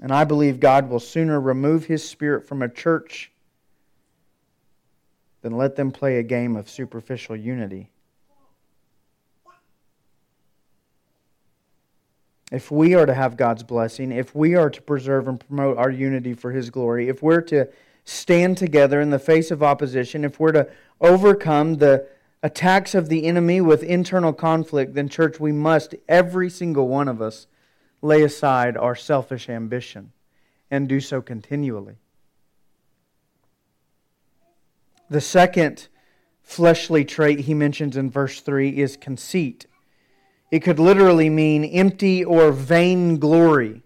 And 0.00 0.12
I 0.12 0.24
believe 0.24 0.60
God 0.60 0.88
will 0.88 1.00
sooner 1.00 1.40
remove 1.40 1.86
his 1.86 2.08
spirit 2.08 2.46
from 2.46 2.62
a 2.62 2.68
church 2.68 3.32
than 5.42 5.56
let 5.56 5.76
them 5.76 5.90
play 5.90 6.18
a 6.18 6.22
game 6.22 6.56
of 6.56 6.68
superficial 6.68 7.36
unity. 7.36 7.90
If 12.50 12.70
we 12.70 12.94
are 12.94 13.06
to 13.06 13.14
have 13.14 13.36
God's 13.36 13.62
blessing, 13.62 14.10
if 14.10 14.34
we 14.34 14.56
are 14.56 14.70
to 14.70 14.82
preserve 14.82 15.28
and 15.28 15.38
promote 15.38 15.78
our 15.78 15.90
unity 15.90 16.34
for 16.34 16.50
His 16.50 16.68
glory, 16.68 17.08
if 17.08 17.22
we're 17.22 17.42
to 17.42 17.68
stand 18.10 18.58
together 18.58 19.00
in 19.00 19.10
the 19.10 19.18
face 19.18 19.50
of 19.50 19.62
opposition, 19.62 20.24
if 20.24 20.40
we're 20.40 20.52
to 20.52 20.68
overcome 21.00 21.76
the 21.76 22.06
attacks 22.42 22.94
of 22.94 23.08
the 23.08 23.24
enemy 23.24 23.60
with 23.60 23.82
internal 23.82 24.32
conflict, 24.32 24.94
then, 24.94 25.08
church, 25.08 25.38
we 25.38 25.52
must, 25.52 25.94
every 26.08 26.50
single 26.50 26.88
one 26.88 27.06
of 27.06 27.22
us, 27.22 27.46
lay 28.02 28.22
aside 28.22 28.76
our 28.76 28.96
selfish 28.96 29.48
ambition 29.48 30.12
and 30.70 30.88
do 30.88 31.00
so 31.00 31.22
continually. 31.22 31.96
The 35.08 35.20
second 35.20 35.88
fleshly 36.42 37.04
trait 37.04 37.40
he 37.40 37.54
mentions 37.54 37.96
in 37.96 38.10
verse 38.10 38.40
3 38.40 38.76
is 38.76 38.96
conceit. 38.96 39.66
It 40.50 40.60
could 40.60 40.80
literally 40.80 41.30
mean 41.30 41.64
empty 41.64 42.24
or 42.24 42.50
vain 42.50 43.18
glory. 43.18 43.82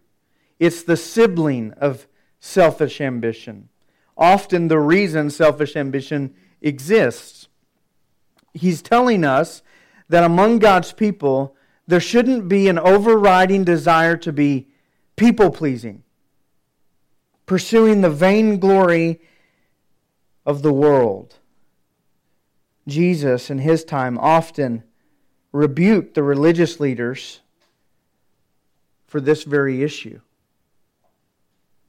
It's 0.58 0.82
the 0.82 0.96
sibling 0.96 1.72
of 1.72 2.06
selfish 2.40 3.00
ambition. 3.00 3.68
Often 4.16 4.68
the 4.68 4.78
reason 4.78 5.30
selfish 5.30 5.76
ambition 5.76 6.34
exists. 6.60 7.48
He's 8.52 8.82
telling 8.82 9.24
us 9.24 9.62
that 10.08 10.24
among 10.24 10.60
God's 10.60 10.92
people, 10.92 11.56
there 11.86 12.00
shouldn't 12.00 12.48
be 12.48 12.68
an 12.68 12.78
overriding 12.78 13.64
desire 13.64 14.16
to 14.18 14.32
be 14.32 14.68
people 15.16 15.50
pleasing, 15.50 16.02
pursuing 17.46 18.00
the 18.00 18.10
vainglory 18.10 19.20
of 20.46 20.62
the 20.62 20.72
world. 20.72 21.36
Jesus, 22.86 23.50
in 23.50 23.58
his 23.58 23.84
time, 23.84 24.18
often 24.18 24.84
rebuked 25.52 26.14
the 26.14 26.22
religious 26.22 26.80
leaders 26.80 27.40
for 29.06 29.20
this 29.20 29.44
very 29.44 29.82
issue. 29.82 30.20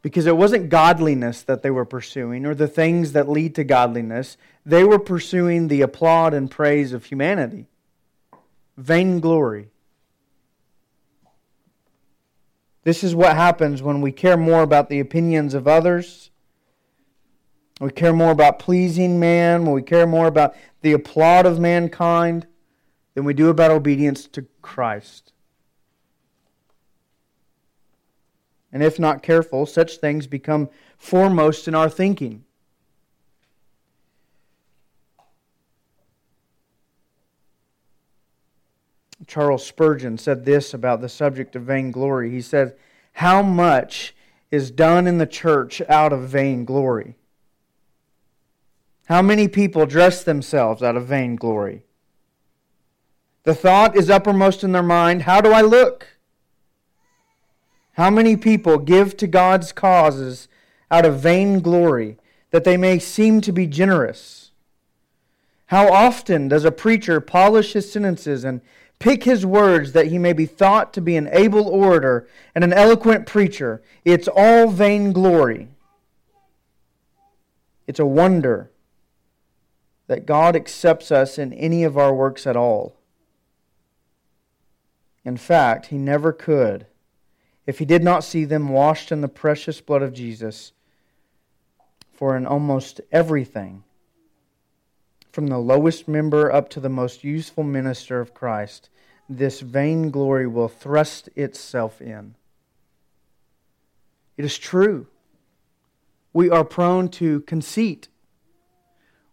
Because 0.05 0.27
it 0.27 0.37
wasn't 0.37 0.69
godliness 0.69 1.41
that 1.41 1.63
they 1.63 1.71
were 1.71 1.83
pursuing 1.83 2.45
or 2.45 2.53
the 2.53 2.67
things 2.67 3.13
that 3.13 3.27
lead 3.27 3.55
to 3.55 3.63
godliness. 3.63 4.37
They 4.63 4.83
were 4.83 4.99
pursuing 4.99 5.67
the 5.67 5.81
applaud 5.81 6.35
and 6.35 6.51
praise 6.51 6.93
of 6.93 7.05
humanity, 7.05 7.65
vainglory. 8.77 9.69
This 12.83 13.03
is 13.03 13.15
what 13.15 13.35
happens 13.35 13.81
when 13.81 14.01
we 14.01 14.11
care 14.11 14.37
more 14.37 14.61
about 14.61 14.89
the 14.89 14.99
opinions 14.99 15.55
of 15.55 15.67
others 15.67 16.29
we 17.79 17.91
care 17.91 18.13
more 18.13 18.31
about 18.31 18.59
pleasing 18.59 19.19
man, 19.19 19.65
when 19.65 19.73
we 19.73 19.81
care 19.81 20.07
more 20.07 20.27
about 20.27 20.55
the 20.81 20.93
applaud 20.93 21.45
of 21.45 21.59
mankind 21.59 22.47
than 23.13 23.25
we 23.25 23.33
do 23.33 23.49
about 23.49 23.71
obedience 23.71 24.27
to 24.27 24.45
Christ. 24.61 25.33
And 28.75 28.83
if 28.83 28.99
not 28.99 29.23
careful, 29.23 29.65
such 29.65 29.99
things 29.99 30.27
become 30.27 30.67
foremost 30.97 31.69
in 31.69 31.73
our 31.75 31.87
thinking. 31.87 32.43
Charles 39.27 39.65
Spurgeon 39.65 40.17
said 40.17 40.43
this 40.43 40.73
about 40.73 40.99
the 40.99 41.07
subject 41.07 41.55
of 41.55 41.63
vainglory. 41.63 42.29
He 42.29 42.41
said, 42.41 42.75
How 43.13 43.41
much 43.41 44.13
is 44.51 44.71
done 44.71 45.07
in 45.07 45.19
the 45.19 45.25
church 45.25 45.81
out 45.87 46.11
of 46.11 46.27
vainglory? 46.27 47.15
How 49.05 49.21
many 49.21 49.47
people 49.47 49.85
dress 49.85 50.21
themselves 50.21 50.83
out 50.83 50.97
of 50.97 51.07
vainglory? 51.07 51.85
The 53.43 53.55
thought 53.55 53.95
is 53.95 54.09
uppermost 54.09 54.65
in 54.65 54.73
their 54.73 54.83
mind 54.83 55.21
How 55.21 55.39
do 55.39 55.53
I 55.53 55.61
look? 55.61 56.14
How 57.95 58.09
many 58.09 58.35
people 58.35 58.77
give 58.77 59.15
to 59.17 59.27
God's 59.27 59.71
causes 59.71 60.49
out 60.91 61.05
of 61.05 61.21
vainglory 61.21 62.17
that 62.51 62.65
they 62.65 62.75
may 62.75 62.99
seem 62.99 63.39
to 63.41 63.53
be 63.53 63.67
generous? 63.67 64.51
How 65.67 65.91
often 65.91 66.49
does 66.49 66.65
a 66.65 66.73
preacher 66.73 67.21
polish 67.21 67.71
his 67.71 67.89
sentences 67.89 68.43
and 68.43 68.59
pick 68.99 69.23
his 69.23 69.45
words 69.45 69.93
that 69.93 70.07
he 70.07 70.17
may 70.17 70.33
be 70.33 70.45
thought 70.45 70.93
to 70.93 71.01
be 71.01 71.15
an 71.15 71.29
able 71.31 71.69
orator 71.69 72.27
and 72.53 72.65
an 72.65 72.73
eloquent 72.73 73.25
preacher? 73.25 73.81
It's 74.03 74.27
all 74.27 74.67
vainglory. 74.67 75.69
It's 77.87 77.99
a 77.99 78.05
wonder 78.05 78.71
that 80.07 80.25
God 80.25 80.53
accepts 80.53 81.13
us 81.13 81.37
in 81.37 81.53
any 81.53 81.85
of 81.85 81.97
our 81.97 82.13
works 82.13 82.45
at 82.45 82.57
all. 82.57 82.97
In 85.23 85.37
fact, 85.37 85.87
he 85.87 85.97
never 85.97 86.33
could 86.33 86.87
if 87.65 87.79
he 87.79 87.85
did 87.85 88.03
not 88.03 88.23
see 88.23 88.45
them 88.45 88.69
washed 88.69 89.11
in 89.11 89.21
the 89.21 89.27
precious 89.27 89.81
blood 89.81 90.01
of 90.01 90.13
Jesus. 90.13 90.71
For 92.13 92.37
in 92.37 92.45
almost 92.45 93.01
everything, 93.11 93.83
from 95.31 95.47
the 95.47 95.57
lowest 95.57 96.07
member 96.07 96.51
up 96.51 96.69
to 96.69 96.79
the 96.79 96.89
most 96.89 97.23
useful 97.23 97.63
minister 97.63 98.21
of 98.21 98.33
Christ, 98.33 98.89
this 99.27 99.59
vainglory 99.59 100.47
will 100.47 100.69
thrust 100.69 101.27
itself 101.35 102.01
in. 102.01 102.35
It 104.37 104.45
is 104.45 104.57
true. 104.57 105.07
We 106.31 106.49
are 106.49 106.63
prone 106.63 107.09
to 107.09 107.41
conceit 107.41 108.07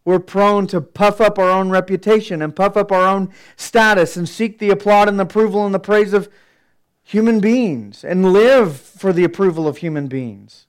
we're 0.04 0.18
prone 0.18 0.66
to 0.68 0.80
puff 0.80 1.20
up 1.20 1.38
our 1.38 1.50
own 1.50 1.70
reputation 1.70 2.42
and 2.42 2.54
puff 2.54 2.76
up 2.76 2.90
our 2.90 3.06
own 3.06 3.32
status 3.56 4.16
and 4.16 4.28
seek 4.28 4.58
the 4.58 4.70
applaud 4.70 5.08
and 5.08 5.18
the 5.18 5.24
approval 5.24 5.64
and 5.64 5.74
the 5.74 5.78
praise 5.78 6.12
of 6.12 6.28
human 7.02 7.40
beings 7.40 8.04
and 8.04 8.32
live 8.32 8.76
for 8.76 9.12
the 9.12 9.24
approval 9.24 9.68
of 9.68 9.78
human 9.78 10.08
beings. 10.08 10.66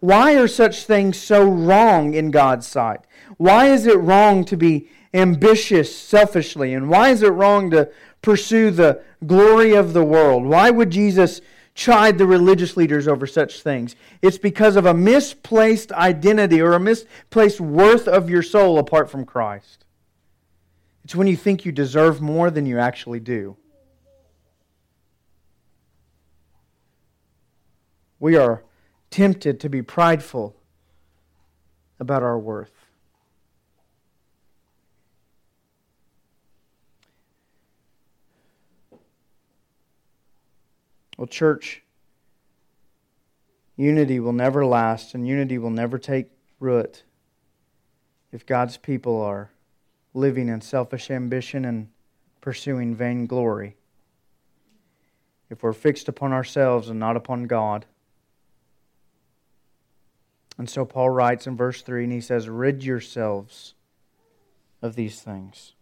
Why 0.00 0.36
are 0.36 0.48
such 0.48 0.84
things 0.84 1.18
so 1.18 1.48
wrong 1.48 2.14
in 2.14 2.30
God's 2.30 2.66
sight? 2.66 3.00
Why 3.38 3.68
is 3.68 3.86
it 3.86 3.98
wrong 3.98 4.44
to 4.46 4.56
be 4.56 4.88
ambitious 5.14 5.96
selfishly? 5.96 6.74
And 6.74 6.88
why 6.88 7.10
is 7.10 7.22
it 7.22 7.28
wrong 7.28 7.70
to 7.70 7.90
pursue 8.22 8.70
the 8.70 9.02
glory 9.26 9.74
of 9.74 9.92
the 9.92 10.04
world? 10.04 10.44
Why 10.44 10.70
would 10.70 10.90
Jesus 10.90 11.40
chide 11.76 12.16
the 12.16 12.26
religious 12.26 12.76
leaders 12.76 13.06
over 13.06 13.26
such 13.26 13.60
things. 13.60 13.94
It's 14.22 14.38
because 14.38 14.76
of 14.76 14.86
a 14.86 14.94
misplaced 14.94 15.92
identity 15.92 16.60
or 16.60 16.72
a 16.72 16.80
misplaced 16.80 17.60
worth 17.60 18.08
of 18.08 18.30
your 18.30 18.42
soul 18.42 18.78
apart 18.78 19.10
from 19.10 19.26
Christ. 19.26 19.84
It's 21.04 21.14
when 21.14 21.28
you 21.28 21.36
think 21.36 21.64
you 21.64 21.70
deserve 21.70 22.20
more 22.20 22.50
than 22.50 22.66
you 22.66 22.78
actually 22.78 23.20
do. 23.20 23.56
We 28.18 28.36
are 28.36 28.62
tempted 29.10 29.60
to 29.60 29.68
be 29.68 29.82
prideful 29.82 30.56
about 31.98 32.22
our 32.22 32.38
worth. 32.38 32.72
Well, 41.16 41.26
church, 41.26 41.82
unity 43.76 44.20
will 44.20 44.34
never 44.34 44.66
last 44.66 45.14
and 45.14 45.26
unity 45.26 45.56
will 45.56 45.70
never 45.70 45.98
take 45.98 46.26
root 46.60 47.04
if 48.32 48.44
God's 48.44 48.76
people 48.76 49.22
are 49.22 49.50
living 50.12 50.48
in 50.48 50.60
selfish 50.60 51.10
ambition 51.10 51.64
and 51.64 51.88
pursuing 52.40 52.94
vainglory. 52.94 53.76
If 55.48 55.62
we're 55.62 55.72
fixed 55.72 56.08
upon 56.08 56.32
ourselves 56.32 56.88
and 56.88 56.98
not 57.00 57.16
upon 57.16 57.44
God. 57.44 57.86
And 60.58 60.68
so 60.70 60.84
Paul 60.84 61.10
writes 61.10 61.46
in 61.46 61.56
verse 61.56 61.82
3 61.82 62.04
and 62.04 62.12
he 62.12 62.20
says, 62.20 62.48
Rid 62.48 62.82
yourselves 62.82 63.74
of 64.82 64.96
these 64.96 65.20
things. 65.20 65.74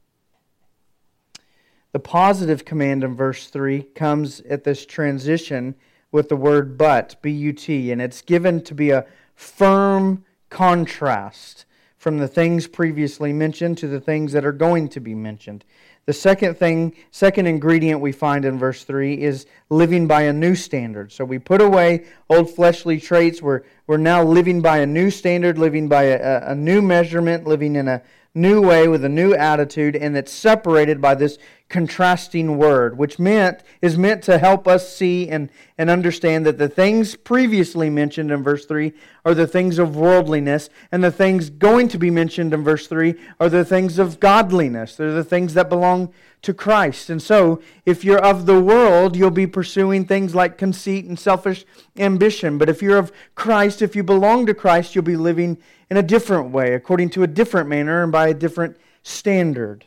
The 1.92 2.00
positive 2.00 2.64
command 2.64 3.04
in 3.04 3.14
verse 3.14 3.46
3 3.46 3.82
comes 3.94 4.40
at 4.40 4.64
this 4.64 4.84
transition 4.84 5.76
with 6.10 6.28
the 6.28 6.36
word 6.36 6.76
but, 6.76 7.20
B 7.22 7.30
U 7.30 7.52
T, 7.52 7.92
and 7.92 8.00
it's 8.02 8.22
given 8.22 8.62
to 8.64 8.74
be 8.74 8.90
a 8.90 9.06
firm 9.34 10.24
contrast 10.48 11.66
from 11.96 12.18
the 12.18 12.28
things 12.28 12.66
previously 12.66 13.32
mentioned 13.32 13.78
to 13.78 13.88
the 13.88 14.00
things 14.00 14.32
that 14.32 14.44
are 14.44 14.52
going 14.52 14.88
to 14.90 15.00
be 15.00 15.14
mentioned. 15.14 15.64
The 16.06 16.12
second 16.12 16.58
thing, 16.58 16.94
second 17.10 17.46
ingredient 17.46 18.00
we 18.00 18.12
find 18.12 18.44
in 18.44 18.58
verse 18.58 18.84
3 18.84 19.22
is 19.22 19.46
living 19.70 20.06
by 20.06 20.22
a 20.22 20.32
new 20.32 20.54
standard. 20.54 21.12
So 21.12 21.24
we 21.24 21.38
put 21.38 21.62
away 21.62 22.04
old 22.28 22.54
fleshly 22.54 23.00
traits. 23.00 23.40
We're, 23.40 23.62
we're 23.86 23.96
now 23.96 24.22
living 24.22 24.60
by 24.60 24.78
a 24.78 24.86
new 24.86 25.10
standard, 25.10 25.58
living 25.58 25.88
by 25.88 26.04
a, 26.04 26.50
a 26.50 26.54
new 26.54 26.82
measurement, 26.82 27.46
living 27.46 27.76
in 27.76 27.88
a 27.88 28.02
new 28.34 28.60
way 28.60 28.88
with 28.88 29.04
a 29.04 29.08
new 29.08 29.32
attitude, 29.34 29.94
and 29.96 30.16
it's 30.16 30.32
separated 30.32 31.00
by 31.00 31.14
this 31.14 31.38
contrasting 31.68 32.56
word, 32.56 32.96
which 32.98 33.18
meant 33.18 33.62
is 33.80 33.98
meant 33.98 34.22
to 34.22 34.38
help 34.38 34.68
us 34.68 34.94
see 34.94 35.28
and, 35.28 35.50
and 35.78 35.90
understand 35.90 36.46
that 36.46 36.58
the 36.58 36.68
things 36.68 37.16
previously 37.16 37.90
mentioned 37.90 38.30
in 38.30 38.42
verse 38.42 38.66
3 38.66 38.92
are 39.24 39.34
the 39.34 39.46
things 39.46 39.78
of 39.78 39.96
worldliness, 39.96 40.68
and 40.92 41.02
the 41.02 41.10
things 41.10 41.50
going 41.50 41.88
to 41.88 41.98
be 41.98 42.10
mentioned 42.10 42.52
in 42.52 42.62
verse 42.62 42.86
3 42.86 43.14
are 43.40 43.48
the 43.48 43.64
things 43.64 43.98
of 43.98 44.20
godliness. 44.20 44.96
They're 44.96 45.12
the 45.12 45.24
things 45.24 45.54
that 45.54 45.68
belong 45.68 46.12
to 46.42 46.54
Christ. 46.54 47.08
And 47.08 47.22
so, 47.22 47.60
if 47.86 48.04
you're 48.04 48.22
of 48.22 48.46
the 48.46 48.60
world, 48.60 49.16
you'll 49.16 49.30
be 49.30 49.46
pursuing 49.46 50.04
things 50.04 50.34
like 50.34 50.58
conceit 50.58 51.06
and 51.06 51.18
selfish 51.18 51.64
ambition. 51.96 52.58
But 52.58 52.68
if 52.68 52.82
you're 52.82 52.98
of 52.98 53.10
Christ, 53.34 53.80
if 53.80 53.96
you 53.96 54.02
belong 54.02 54.46
to 54.46 54.54
Christ, 54.54 54.94
you'll 54.94 55.04
be 55.04 55.16
living 55.16 55.58
in 55.90 55.96
a 55.96 56.02
different 56.02 56.50
way, 56.50 56.74
according 56.74 57.10
to 57.10 57.22
a 57.22 57.26
different 57.26 57.68
manner 57.68 58.02
and 58.02 58.12
by 58.12 58.28
a 58.28 58.34
different 58.34 58.76
standard. 59.02 59.84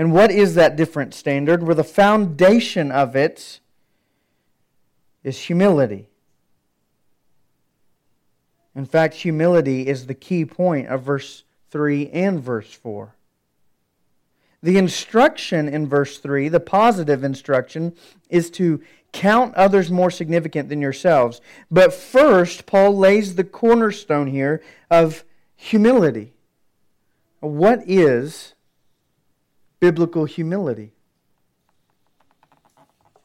And 0.00 0.14
what 0.14 0.30
is 0.30 0.54
that 0.54 0.76
different 0.76 1.12
standard? 1.12 1.62
Where 1.62 1.74
the 1.74 1.84
foundation 1.84 2.90
of 2.90 3.14
it 3.14 3.60
is 5.22 5.38
humility. 5.38 6.08
In 8.74 8.86
fact, 8.86 9.12
humility 9.12 9.86
is 9.86 10.06
the 10.06 10.14
key 10.14 10.46
point 10.46 10.88
of 10.88 11.02
verse 11.02 11.44
3 11.70 12.08
and 12.12 12.40
verse 12.40 12.72
4. 12.72 13.14
The 14.62 14.78
instruction 14.78 15.68
in 15.68 15.86
verse 15.86 16.16
3, 16.16 16.48
the 16.48 16.60
positive 16.60 17.22
instruction, 17.22 17.92
is 18.30 18.50
to 18.52 18.80
count 19.12 19.54
others 19.54 19.90
more 19.90 20.10
significant 20.10 20.70
than 20.70 20.80
yourselves. 20.80 21.42
But 21.70 21.92
first, 21.92 22.64
Paul 22.64 22.96
lays 22.96 23.34
the 23.34 23.44
cornerstone 23.44 24.28
here 24.28 24.62
of 24.90 25.24
humility. 25.56 26.32
What 27.40 27.82
is 27.86 28.54
biblical 29.80 30.26
humility. 30.26 30.92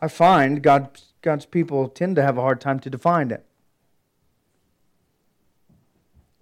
I 0.01 0.07
find 0.07 0.63
God, 0.63 0.99
God's 1.21 1.45
people 1.45 1.87
tend 1.89 2.15
to 2.15 2.21
have 2.21 2.37
a 2.37 2.41
hard 2.41 2.61
time 2.61 2.79
to 2.79 2.89
define 2.89 3.31
it. 3.31 3.45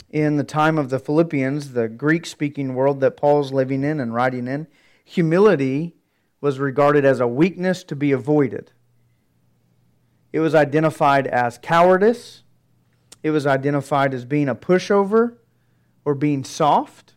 In 0.10 0.38
the 0.38 0.44
time 0.44 0.78
of 0.78 0.90
the 0.90 1.00
Philippians, 1.00 1.74
the 1.74 1.88
Greek 1.88 2.28
speaking 2.28 2.76
world 2.76 3.00
that 3.00 3.18
Paul's 3.18 3.52
living 3.52 3.84
in 3.84 4.00
and 4.00 4.14
writing 4.14 4.48
in, 4.48 4.68
humility 5.04 5.96
was 6.40 6.60
regarded 6.60 7.04
as 7.04 7.20
a 7.20 7.28
weakness 7.28 7.84
to 7.86 7.96
be 7.96 8.12
avoided. 8.12 8.72
It 10.32 10.40
was 10.40 10.54
identified 10.54 11.26
as 11.26 11.58
cowardice. 11.58 12.44
It 13.24 13.32
was 13.32 13.48
identified 13.48 14.14
as 14.14 14.26
being 14.26 14.50
a 14.50 14.56
pushover 14.56 15.38
or 16.06 16.14
being 16.14 16.44
soft. 16.44 17.13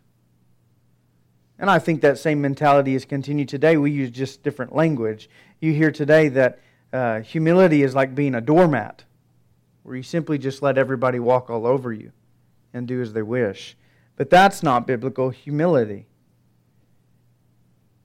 And 1.58 1.70
I 1.70 1.78
think 1.78 2.02
that 2.02 2.18
same 2.18 2.40
mentality 2.40 2.94
is 2.94 3.04
continued 3.04 3.48
today. 3.48 3.76
We 3.76 3.90
use 3.90 4.10
just 4.10 4.42
different 4.42 4.74
language. 4.74 5.30
You 5.60 5.72
hear 5.72 5.90
today 5.90 6.28
that 6.28 6.58
uh, 6.92 7.20
humility 7.20 7.82
is 7.82 7.94
like 7.94 8.14
being 8.14 8.34
a 8.34 8.40
doormat, 8.40 9.04
where 9.82 9.96
you 9.96 10.02
simply 10.02 10.38
just 10.38 10.62
let 10.62 10.76
everybody 10.76 11.18
walk 11.18 11.48
all 11.48 11.66
over 11.66 11.92
you 11.92 12.12
and 12.74 12.86
do 12.86 13.00
as 13.00 13.12
they 13.12 13.22
wish. 13.22 13.76
But 14.16 14.30
that's 14.30 14.62
not 14.62 14.86
biblical 14.86 15.30
humility. 15.30 16.06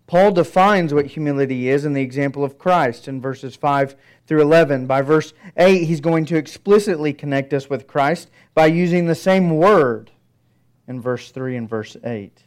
Paul 0.07 0.31
defines 0.31 0.93
what 0.93 1.05
humility 1.05 1.69
is 1.69 1.85
in 1.85 1.93
the 1.93 2.01
example 2.01 2.43
of 2.43 2.57
Christ 2.57 3.07
in 3.07 3.21
verses 3.21 3.55
5 3.55 3.95
through 4.27 4.41
11. 4.41 4.85
By 4.85 5.01
verse 5.01 5.33
8, 5.55 5.85
he's 5.85 6.01
going 6.01 6.25
to 6.25 6.35
explicitly 6.35 7.13
connect 7.13 7.53
us 7.53 7.69
with 7.69 7.87
Christ 7.87 8.29
by 8.53 8.65
using 8.65 9.05
the 9.05 9.15
same 9.15 9.51
word 9.51 10.11
in 10.85 10.99
verse 10.99 11.31
3 11.31 11.55
and 11.55 11.69
verse 11.69 11.95
8. 12.03 12.43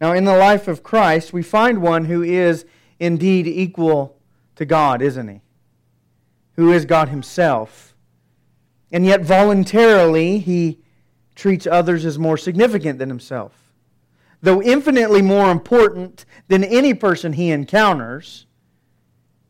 Now, 0.00 0.12
in 0.12 0.24
the 0.24 0.36
life 0.36 0.68
of 0.68 0.82
Christ, 0.82 1.32
we 1.32 1.42
find 1.42 1.80
one 1.80 2.04
who 2.04 2.22
is 2.22 2.66
indeed 2.98 3.46
equal 3.46 4.16
to 4.56 4.64
God, 4.64 5.00
isn't 5.00 5.28
he? 5.28 5.40
Who 6.56 6.72
is 6.72 6.84
God 6.84 7.08
himself. 7.08 7.94
And 8.92 9.04
yet, 9.04 9.22
voluntarily, 9.22 10.38
he 10.38 10.80
treats 11.34 11.66
others 11.66 12.04
as 12.04 12.18
more 12.18 12.36
significant 12.36 12.98
than 12.98 13.08
himself. 13.08 13.52
Though 14.42 14.62
infinitely 14.62 15.22
more 15.22 15.50
important 15.50 16.24
than 16.48 16.64
any 16.64 16.94
person 16.94 17.34
he 17.34 17.50
encounters, 17.50 18.46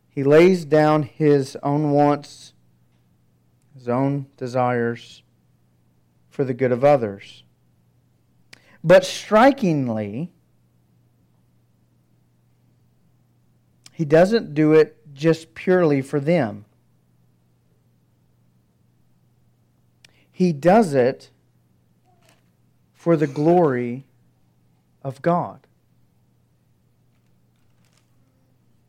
he 0.08 0.24
lays 0.24 0.64
down 0.64 1.02
his 1.02 1.56
own 1.62 1.90
wants, 1.90 2.54
his 3.74 3.88
own 3.88 4.26
desires 4.36 5.22
for 6.28 6.44
the 6.44 6.54
good 6.54 6.72
of 6.72 6.84
others. 6.84 7.44
But 8.82 9.04
strikingly, 9.04 10.32
he 13.96 14.04
doesn't 14.04 14.52
do 14.52 14.74
it 14.74 14.98
just 15.14 15.54
purely 15.54 16.02
for 16.02 16.20
them. 16.20 16.66
He 20.30 20.52
does 20.52 20.92
it 20.92 21.30
for 22.92 23.16
the 23.16 23.26
glory 23.26 24.04
of 25.02 25.22
God. 25.22 25.66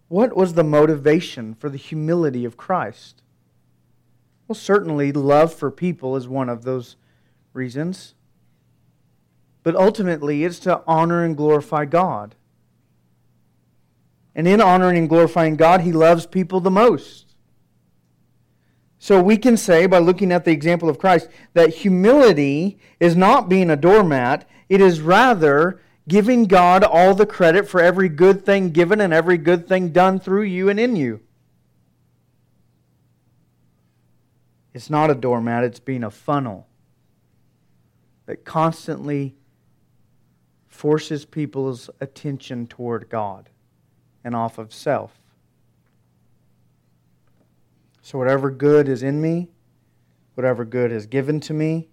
What 0.10 0.36
was 0.36 0.56
the 0.56 0.66
motivation 0.66 1.54
for 1.54 1.70
the 1.70 1.78
humility 1.78 2.44
of 2.44 2.58
Christ? 2.58 3.22
Well, 4.46 4.56
certainly 4.56 5.14
love 5.14 5.54
for 5.54 5.72
people 5.72 6.18
is 6.18 6.28
one 6.28 6.50
of 6.50 6.66
those 6.66 6.98
reasons. 7.54 8.14
But 9.64 9.78
ultimately, 9.78 10.44
it's 10.44 10.60
to 10.60 10.84
honor 10.86 11.24
and 11.24 11.38
glorify 11.38 11.86
God. 11.86 12.36
And 14.38 14.48
in 14.48 14.62
honoring 14.62 15.00
and 15.00 15.10
glorifying 15.10 15.56
God, 15.56 15.82
He 15.82 15.92
loves 15.92 16.28
people 16.28 16.62
the 16.62 16.70
most. 16.70 17.36
So 19.00 19.22
we 19.22 19.36
can 19.36 19.58
say, 19.58 19.88
by 19.88 19.98
looking 19.98 20.32
at 20.32 20.46
the 20.46 20.52
example 20.52 20.90
of 20.90 21.00
Christ, 21.00 21.28
that 21.54 21.74
humility 21.74 22.78
is 23.00 23.16
not 23.16 23.50
being 23.50 23.72
a 23.72 23.76
doormat, 23.76 24.48
it 24.70 24.80
is 24.80 25.02
rather 25.02 25.82
giving 26.08 26.46
God 26.46 26.84
all 26.84 27.16
the 27.16 27.26
credit 27.26 27.68
for 27.68 27.82
every 27.82 28.10
good 28.10 28.46
thing 28.46 28.70
given 28.70 29.02
and 29.02 29.12
every 29.12 29.40
good 29.40 29.68
thing 29.68 29.90
done 29.90 30.20
through 30.20 30.44
you 30.44 30.70
and 30.70 30.80
in 30.80 30.96
you. 30.96 31.20
It's 34.74 34.90
not 34.90 35.10
a 35.10 35.16
doormat, 35.16 35.64
it's 35.64 35.80
being 35.80 36.04
a 36.04 36.12
funnel 36.12 36.68
that 38.28 38.46
constantly 38.46 39.36
forces 40.68 41.26
people's 41.26 41.90
attention 42.00 42.68
toward 42.68 43.10
God 43.10 43.50
and 44.28 44.36
off 44.36 44.58
of 44.58 44.74
self. 44.74 45.18
So, 48.02 48.18
whatever 48.18 48.52
good 48.52 48.90
is 48.90 49.02
in 49.02 49.22
me, 49.22 49.48
whatever 50.36 50.66
good 50.66 50.92
is 50.92 51.06
given 51.06 51.40
to 51.40 51.54
me, 51.54 51.88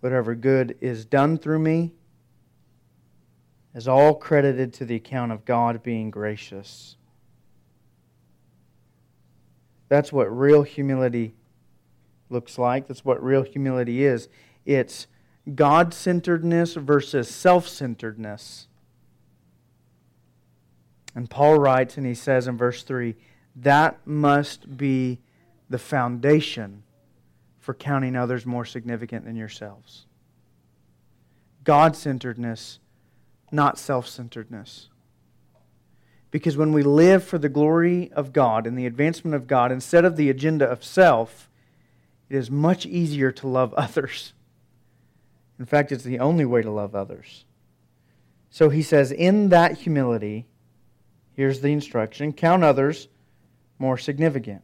whatever 0.00 0.34
good 0.34 0.76
is 0.82 1.06
done 1.06 1.38
through 1.38 1.60
me, 1.60 1.94
is 3.74 3.88
all 3.88 4.14
credited 4.14 4.74
to 4.74 4.84
the 4.84 4.96
account 4.96 5.32
of 5.32 5.46
God 5.46 5.82
being 5.82 6.10
gracious. 6.10 6.96
That's 9.88 10.12
what 10.12 10.26
real 10.26 10.62
humility 10.62 11.34
looks 12.28 12.58
like. 12.58 12.86
That's 12.86 13.02
what 13.02 13.24
real 13.24 13.44
humility 13.44 14.04
is. 14.04 14.28
It's 14.66 15.06
God 15.54 15.94
centeredness 15.94 16.74
versus 16.74 17.30
self 17.30 17.66
centeredness. 17.66 18.68
And 21.14 21.30
Paul 21.30 21.58
writes, 21.58 21.96
and 21.96 22.06
he 22.06 22.14
says 22.14 22.48
in 22.48 22.56
verse 22.56 22.82
3 22.82 23.14
that 23.56 23.98
must 24.04 24.76
be 24.76 25.20
the 25.70 25.78
foundation 25.78 26.82
for 27.60 27.72
counting 27.72 28.16
others 28.16 28.44
more 28.44 28.64
significant 28.64 29.24
than 29.24 29.36
yourselves. 29.36 30.06
God 31.62 31.96
centeredness, 31.96 32.78
not 33.50 33.78
self 33.78 34.06
centeredness. 34.06 34.88
Because 36.30 36.56
when 36.56 36.72
we 36.72 36.82
live 36.82 37.22
for 37.22 37.38
the 37.38 37.48
glory 37.48 38.10
of 38.12 38.32
God 38.32 38.66
and 38.66 38.76
the 38.76 38.86
advancement 38.86 39.36
of 39.36 39.46
God 39.46 39.70
instead 39.70 40.04
of 40.04 40.16
the 40.16 40.28
agenda 40.28 40.68
of 40.68 40.84
self, 40.84 41.48
it 42.28 42.36
is 42.36 42.50
much 42.50 42.86
easier 42.86 43.30
to 43.32 43.46
love 43.46 43.72
others. 43.78 44.32
In 45.58 45.64
fact, 45.64 45.92
it's 45.92 46.04
the 46.04 46.18
only 46.18 46.44
way 46.44 46.60
to 46.62 46.70
love 46.70 46.94
others. 46.94 47.44
So 48.50 48.68
he 48.68 48.82
says, 48.82 49.12
in 49.12 49.48
that 49.50 49.78
humility, 49.78 50.46
here's 51.34 51.60
the 51.60 51.72
instruction 51.72 52.32
count 52.32 52.64
others 52.64 53.08
more 53.78 53.98
significant. 53.98 54.62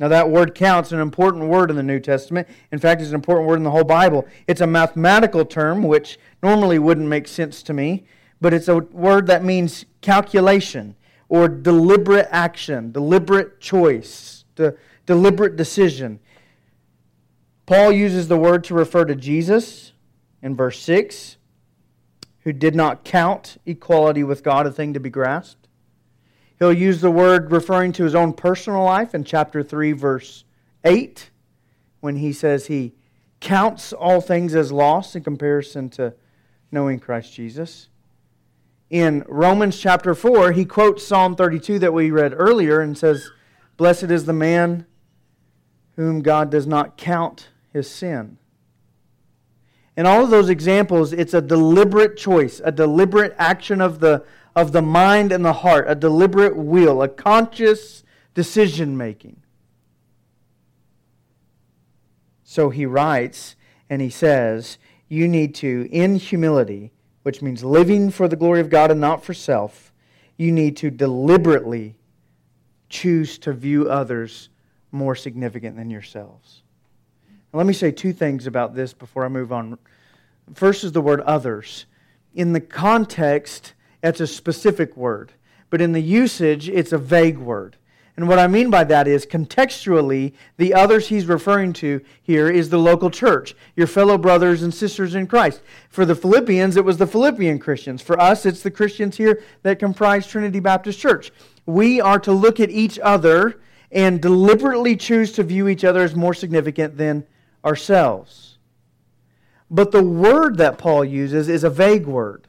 Now, 0.00 0.08
that 0.08 0.28
word 0.28 0.56
counts 0.56 0.90
an 0.90 1.00
important 1.00 1.44
word 1.44 1.70
in 1.70 1.76
the 1.76 1.82
New 1.82 2.00
Testament. 2.00 2.48
In 2.72 2.80
fact, 2.80 3.00
it's 3.00 3.10
an 3.10 3.14
important 3.14 3.46
word 3.46 3.56
in 3.56 3.62
the 3.62 3.70
whole 3.70 3.84
Bible. 3.84 4.26
It's 4.48 4.60
a 4.60 4.66
mathematical 4.66 5.44
term, 5.44 5.84
which 5.84 6.18
normally 6.42 6.80
wouldn't 6.80 7.06
make 7.06 7.28
sense 7.28 7.62
to 7.64 7.72
me, 7.72 8.04
but 8.40 8.52
it's 8.52 8.66
a 8.66 8.78
word 8.78 9.28
that 9.28 9.44
means 9.44 9.84
calculation 10.00 10.96
or 11.28 11.48
deliberate 11.48 12.26
action, 12.30 12.90
deliberate 12.90 13.60
choice, 13.60 14.44
de- 14.56 14.74
deliberate 15.06 15.54
decision. 15.54 16.18
Paul 17.66 17.92
uses 17.92 18.26
the 18.26 18.36
word 18.36 18.64
to 18.64 18.74
refer 18.74 19.04
to 19.04 19.14
Jesus 19.14 19.92
in 20.42 20.56
verse 20.56 20.80
6, 20.80 21.36
who 22.40 22.52
did 22.52 22.74
not 22.74 23.04
count 23.04 23.58
equality 23.64 24.24
with 24.24 24.42
God 24.42 24.66
a 24.66 24.72
thing 24.72 24.92
to 24.92 25.00
be 25.00 25.08
grasped. 25.08 25.63
He'll 26.64 26.72
use 26.72 27.02
the 27.02 27.10
word 27.10 27.52
referring 27.52 27.92
to 27.92 28.04
his 28.04 28.14
own 28.14 28.32
personal 28.32 28.84
life 28.84 29.14
in 29.14 29.22
chapter 29.22 29.62
3, 29.62 29.92
verse 29.92 30.44
8, 30.82 31.28
when 32.00 32.16
he 32.16 32.32
says 32.32 32.68
he 32.68 32.94
counts 33.38 33.92
all 33.92 34.22
things 34.22 34.54
as 34.54 34.72
loss 34.72 35.14
in 35.14 35.22
comparison 35.22 35.90
to 35.90 36.14
knowing 36.72 37.00
Christ 37.00 37.34
Jesus. 37.34 37.90
In 38.88 39.26
Romans 39.28 39.78
chapter 39.78 40.14
4, 40.14 40.52
he 40.52 40.64
quotes 40.64 41.06
Psalm 41.06 41.36
32 41.36 41.80
that 41.80 41.92
we 41.92 42.10
read 42.10 42.32
earlier 42.34 42.80
and 42.80 42.96
says, 42.96 43.30
Blessed 43.76 44.04
is 44.04 44.24
the 44.24 44.32
man 44.32 44.86
whom 45.96 46.22
God 46.22 46.50
does 46.50 46.66
not 46.66 46.96
count 46.96 47.50
his 47.74 47.90
sin. 47.90 48.38
In 49.98 50.06
all 50.06 50.24
of 50.24 50.30
those 50.30 50.48
examples, 50.48 51.12
it's 51.12 51.34
a 51.34 51.42
deliberate 51.42 52.16
choice, 52.16 52.62
a 52.64 52.72
deliberate 52.72 53.34
action 53.36 53.82
of 53.82 54.00
the, 54.00 54.24
of 54.56 54.72
the 54.72 54.82
mind 54.82 55.32
and 55.32 55.44
the 55.44 55.52
heart, 55.52 55.86
a 55.88 55.94
deliberate 55.94 56.56
will, 56.56 57.02
a 57.02 57.08
conscious 57.08 58.04
decision 58.34 58.96
making. 58.96 59.40
So 62.44 62.70
he 62.70 62.86
writes 62.86 63.56
and 63.90 64.00
he 64.00 64.10
says, 64.10 64.78
You 65.08 65.26
need 65.26 65.54
to, 65.56 65.88
in 65.90 66.16
humility, 66.16 66.92
which 67.22 67.42
means 67.42 67.64
living 67.64 68.10
for 68.10 68.28
the 68.28 68.36
glory 68.36 68.60
of 68.60 68.70
God 68.70 68.90
and 68.90 69.00
not 69.00 69.24
for 69.24 69.34
self, 69.34 69.92
you 70.36 70.52
need 70.52 70.76
to 70.78 70.90
deliberately 70.90 71.96
choose 72.88 73.38
to 73.38 73.52
view 73.52 73.90
others 73.90 74.50
more 74.92 75.16
significant 75.16 75.76
than 75.76 75.90
yourselves. 75.90 76.62
Now, 77.52 77.58
let 77.58 77.66
me 77.66 77.72
say 77.72 77.90
two 77.90 78.12
things 78.12 78.46
about 78.46 78.74
this 78.74 78.92
before 78.92 79.24
I 79.24 79.28
move 79.28 79.52
on. 79.52 79.78
First 80.54 80.84
is 80.84 80.92
the 80.92 81.00
word 81.00 81.20
others. 81.22 81.86
In 82.34 82.52
the 82.52 82.60
context, 82.60 83.74
that's 84.04 84.20
a 84.20 84.26
specific 84.26 84.98
word. 84.98 85.32
But 85.70 85.80
in 85.80 85.92
the 85.92 86.02
usage, 86.02 86.68
it's 86.68 86.92
a 86.92 86.98
vague 86.98 87.38
word. 87.38 87.78
And 88.18 88.28
what 88.28 88.38
I 88.38 88.46
mean 88.46 88.68
by 88.68 88.84
that 88.84 89.08
is 89.08 89.24
contextually, 89.24 90.34
the 90.58 90.74
others 90.74 91.08
he's 91.08 91.24
referring 91.24 91.72
to 91.74 92.02
here 92.22 92.50
is 92.50 92.68
the 92.68 92.78
local 92.78 93.08
church, 93.08 93.56
your 93.76 93.86
fellow 93.86 94.18
brothers 94.18 94.62
and 94.62 94.74
sisters 94.74 95.14
in 95.14 95.26
Christ. 95.26 95.62
For 95.88 96.04
the 96.04 96.14
Philippians, 96.14 96.76
it 96.76 96.84
was 96.84 96.98
the 96.98 97.06
Philippian 97.06 97.58
Christians. 97.58 98.02
For 98.02 98.20
us, 98.20 98.44
it's 98.44 98.60
the 98.60 98.70
Christians 98.70 99.16
here 99.16 99.42
that 99.62 99.78
comprise 99.78 100.26
Trinity 100.26 100.60
Baptist 100.60 101.00
Church. 101.00 101.32
We 101.64 102.02
are 102.02 102.18
to 102.20 102.32
look 102.32 102.60
at 102.60 102.68
each 102.68 102.98
other 102.98 103.58
and 103.90 104.20
deliberately 104.20 104.96
choose 104.96 105.32
to 105.32 105.42
view 105.42 105.66
each 105.66 105.82
other 105.82 106.02
as 106.02 106.14
more 106.14 106.34
significant 106.34 106.98
than 106.98 107.26
ourselves. 107.64 108.58
But 109.70 109.92
the 109.92 110.04
word 110.04 110.58
that 110.58 110.76
Paul 110.76 111.06
uses 111.06 111.48
is 111.48 111.64
a 111.64 111.70
vague 111.70 112.04
word. 112.04 112.48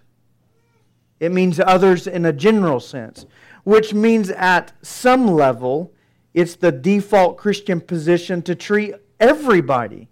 It 1.19 1.32
means 1.32 1.60
others 1.60 2.08
in 2.08 2.25
a 2.25 2.34
general 2.34 2.80
sense, 2.80 3.25
which 3.63 3.93
means 3.93 4.30
at 4.30 4.73
some 4.82 5.28
level, 5.28 5.93
it's 6.34 6.56
the 6.56 6.71
default 6.71 7.38
Christian 7.38 7.80
position 7.80 8.41
to 8.43 8.56
treat 8.56 8.95
everybody 9.19 10.10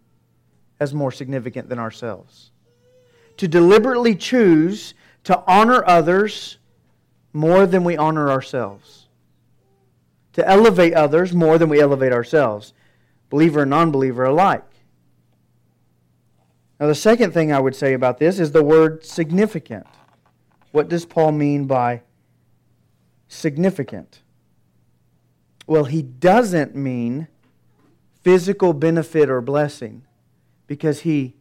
as 0.80 0.94
more 0.94 1.12
significant 1.12 1.70
than 1.70 1.80
ourselves. 1.80 2.52
To 3.38 3.48
deliberately 3.48 4.16
choose 4.16 4.94
to 5.26 5.44
honor 5.48 5.84
others 5.86 6.58
more 7.34 7.66
than 7.66 7.84
we 7.84 7.98
honor 7.98 8.30
ourselves. 8.30 9.08
To 10.34 10.48
elevate 10.48 10.94
others 10.94 11.34
more 11.34 11.58
than 11.58 11.70
we 11.70 11.80
elevate 11.80 12.14
ourselves, 12.14 12.74
believer 13.30 13.62
and 13.62 13.70
non 13.70 13.92
believer 13.92 14.26
alike. 14.26 14.64
Now, 16.80 16.88
the 16.88 16.96
second 16.96 17.34
thing 17.34 17.52
I 17.52 17.60
would 17.60 17.76
say 17.76 17.94
about 17.94 18.18
this 18.20 18.40
is 18.40 18.52
the 18.52 18.64
word 18.64 19.06
significant. 19.06 19.86
What 20.74 20.90
does 20.90 21.06
Paul 21.06 21.34
mean 21.34 21.66
by 21.66 22.02
significant? 23.28 24.24
Well, 25.68 25.84
he 25.84 26.02
doesn't 26.02 26.76
mean 26.76 27.28
physical 28.24 28.74
benefit 28.74 29.30
or 29.30 29.40
blessing 29.40 30.02
because 30.66 31.02
he 31.02 31.36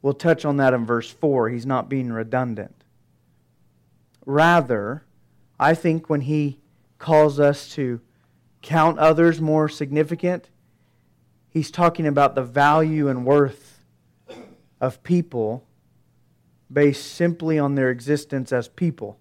will 0.00 0.14
touch 0.14 0.44
on 0.44 0.58
that 0.58 0.74
in 0.74 0.86
verse 0.86 1.10
4. 1.10 1.48
He's 1.48 1.66
not 1.66 1.88
being 1.88 2.12
redundant. 2.12 2.84
Rather, 4.24 5.02
I 5.58 5.74
think 5.74 6.08
when 6.08 6.20
he 6.20 6.60
calls 6.98 7.40
us 7.40 7.68
to 7.74 8.00
count 8.60 8.96
others 9.00 9.40
more 9.40 9.68
significant, 9.68 10.50
he's 11.48 11.72
talking 11.72 12.06
about 12.06 12.36
the 12.36 12.44
value 12.44 13.08
and 13.08 13.26
worth 13.26 13.82
of 14.80 15.02
people 15.02 15.66
based 16.72 17.12
simply 17.12 17.58
on 17.58 17.74
their 17.74 17.90
existence 17.90 18.52
as 18.52 18.68
people. 18.68 19.18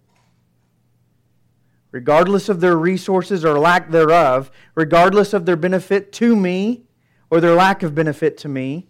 Regardless 1.92 2.48
of 2.48 2.62
their 2.62 2.78
resources 2.78 3.44
or 3.44 3.60
lack 3.60 3.92
thereof, 3.92 4.50
regardless 4.76 5.34
of 5.34 5.46
their 5.46 5.58
benefit 5.58 6.14
to 6.14 6.36
me 6.36 6.84
or 7.30 7.42
their 7.42 7.56
lack 7.56 7.84
of 7.84 7.94
benefit 7.94 8.38
to 8.38 8.48
me, 8.48 8.88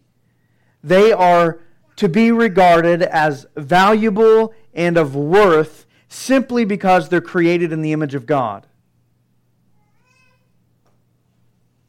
they 0.83 1.11
are 1.11 1.61
to 1.95 2.07
be 2.07 2.31
regarded 2.31 3.01
as 3.03 3.47
valuable 3.55 4.53
and 4.73 4.97
of 4.97 5.15
worth 5.15 5.85
simply 6.07 6.65
because 6.65 7.09
they're 7.09 7.21
created 7.21 7.71
in 7.71 7.81
the 7.81 7.91
image 7.91 8.15
of 8.15 8.25
God. 8.25 8.67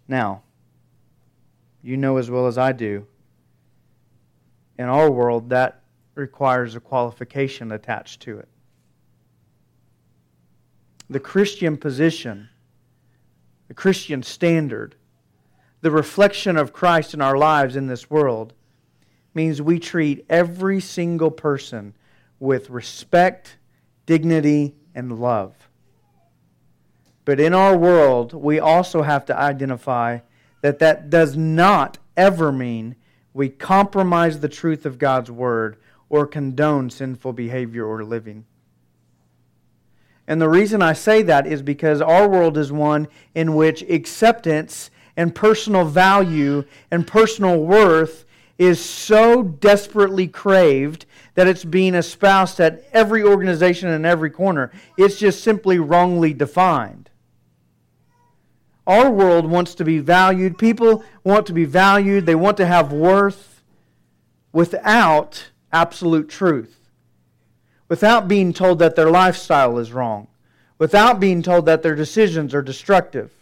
Now, 0.08 0.42
you 1.82 1.96
know 1.96 2.16
as 2.16 2.30
well 2.30 2.46
as 2.46 2.56
I 2.56 2.72
do, 2.72 3.06
in 4.78 4.86
our 4.86 5.10
world, 5.10 5.50
that 5.50 5.81
requires 6.14 6.74
a 6.74 6.80
qualification 6.80 7.72
attached 7.72 8.20
to 8.22 8.38
it. 8.38 8.48
The 11.08 11.20
Christian 11.20 11.76
position, 11.76 12.48
the 13.68 13.74
Christian 13.74 14.22
standard, 14.22 14.94
the 15.80 15.90
reflection 15.90 16.56
of 16.56 16.72
Christ 16.72 17.12
in 17.14 17.20
our 17.20 17.36
lives 17.36 17.76
in 17.76 17.86
this 17.86 18.08
world 18.08 18.54
means 19.34 19.60
we 19.60 19.78
treat 19.78 20.24
every 20.28 20.80
single 20.80 21.30
person 21.30 21.94
with 22.38 22.70
respect, 22.70 23.56
dignity, 24.06 24.74
and 24.94 25.18
love. 25.20 25.54
But 27.24 27.40
in 27.40 27.54
our 27.54 27.76
world, 27.76 28.32
we 28.32 28.58
also 28.58 29.02
have 29.02 29.24
to 29.26 29.36
identify 29.36 30.20
that 30.60 30.78
that 30.80 31.08
does 31.10 31.36
not 31.36 31.98
ever 32.16 32.52
mean 32.52 32.96
we 33.34 33.48
compromise 33.48 34.40
the 34.40 34.48
truth 34.48 34.84
of 34.84 34.98
God's 34.98 35.30
Word 35.30 35.78
or 36.12 36.26
condone 36.26 36.90
sinful 36.90 37.32
behavior 37.32 37.86
or 37.86 38.04
living. 38.04 38.44
And 40.28 40.40
the 40.40 40.48
reason 40.48 40.82
I 40.82 40.92
say 40.92 41.22
that 41.22 41.46
is 41.46 41.62
because 41.62 42.02
our 42.02 42.28
world 42.28 42.58
is 42.58 42.70
one 42.70 43.08
in 43.34 43.54
which 43.54 43.80
acceptance 43.82 44.90
and 45.16 45.34
personal 45.34 45.86
value 45.86 46.64
and 46.90 47.06
personal 47.06 47.58
worth 47.64 48.26
is 48.58 48.78
so 48.78 49.42
desperately 49.42 50.28
craved 50.28 51.06
that 51.34 51.48
it's 51.48 51.64
being 51.64 51.94
espoused 51.94 52.60
at 52.60 52.84
every 52.92 53.24
organization 53.24 53.88
and 53.88 54.04
every 54.04 54.30
corner. 54.30 54.70
It's 54.98 55.18
just 55.18 55.42
simply 55.42 55.78
wrongly 55.78 56.34
defined. 56.34 57.08
Our 58.86 59.10
world 59.10 59.46
wants 59.46 59.74
to 59.76 59.84
be 59.84 59.98
valued. 59.98 60.58
People 60.58 61.04
want 61.24 61.46
to 61.46 61.54
be 61.54 61.64
valued. 61.64 62.26
They 62.26 62.34
want 62.34 62.58
to 62.58 62.66
have 62.66 62.92
worth 62.92 63.62
without 64.52 65.51
absolute 65.72 66.28
truth. 66.28 66.78
Without 67.88 68.28
being 68.28 68.52
told 68.52 68.78
that 68.78 68.96
their 68.96 69.10
lifestyle 69.10 69.78
is 69.78 69.92
wrong. 69.92 70.28
Without 70.78 71.20
being 71.20 71.42
told 71.42 71.66
that 71.66 71.82
their 71.82 71.94
decisions 71.94 72.54
are 72.54 72.62
destructive. 72.62 73.32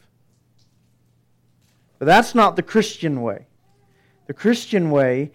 But 1.98 2.06
that's 2.06 2.34
not 2.34 2.56
the 2.56 2.62
Christian 2.62 3.22
way. 3.22 3.46
The 4.26 4.34
Christian 4.34 4.90
way 4.90 5.32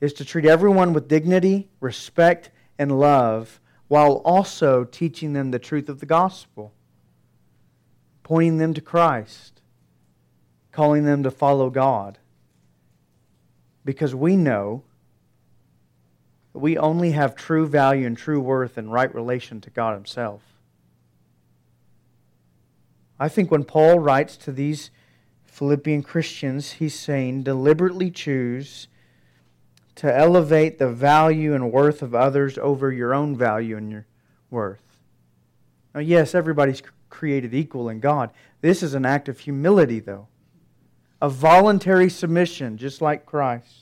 is 0.00 0.12
to 0.14 0.24
treat 0.24 0.46
everyone 0.46 0.92
with 0.92 1.08
dignity, 1.08 1.68
respect, 1.80 2.50
and 2.78 2.98
love 2.98 3.60
while 3.88 4.22
also 4.24 4.84
teaching 4.84 5.32
them 5.32 5.50
the 5.50 5.58
truth 5.58 5.88
of 5.88 6.00
the 6.00 6.06
gospel 6.06 6.72
pointing 8.30 8.58
them 8.58 8.72
to 8.72 8.80
Christ, 8.80 9.60
calling 10.70 11.04
them 11.04 11.24
to 11.24 11.32
follow 11.32 11.68
God. 11.68 12.16
Because 13.84 14.14
we 14.14 14.36
know 14.36 14.84
we 16.52 16.76
only 16.76 17.12
have 17.12 17.34
true 17.34 17.66
value 17.66 18.06
and 18.06 18.16
true 18.16 18.40
worth 18.40 18.76
and 18.76 18.92
right 18.92 19.14
relation 19.14 19.60
to 19.60 19.70
God 19.70 19.94
Himself. 19.94 20.42
I 23.18 23.28
think 23.28 23.50
when 23.50 23.64
Paul 23.64 23.98
writes 23.98 24.36
to 24.38 24.52
these 24.52 24.90
Philippian 25.44 26.02
Christians, 26.02 26.72
he's 26.72 26.98
saying, 26.98 27.42
deliberately 27.42 28.10
choose 28.10 28.88
to 29.96 30.16
elevate 30.16 30.78
the 30.78 30.88
value 30.88 31.52
and 31.54 31.70
worth 31.70 32.00
of 32.00 32.14
others 32.14 32.56
over 32.56 32.90
your 32.90 33.12
own 33.12 33.36
value 33.36 33.76
and 33.76 33.90
your 33.90 34.06
worth. 34.50 34.96
Now, 35.94 36.00
yes, 36.00 36.34
everybody's 36.34 36.82
created 37.10 37.52
equal 37.52 37.90
in 37.90 38.00
God. 38.00 38.30
This 38.62 38.82
is 38.82 38.94
an 38.94 39.04
act 39.04 39.28
of 39.28 39.40
humility, 39.40 40.00
though, 40.00 40.28
a 41.20 41.28
voluntary 41.28 42.08
submission, 42.08 42.78
just 42.78 43.02
like 43.02 43.26
Christ. 43.26 43.79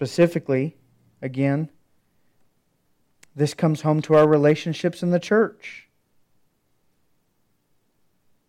Specifically, 0.00 0.78
again, 1.20 1.68
this 3.36 3.52
comes 3.52 3.82
home 3.82 4.00
to 4.00 4.14
our 4.14 4.26
relationships 4.26 5.02
in 5.02 5.10
the 5.10 5.20
church. 5.20 5.88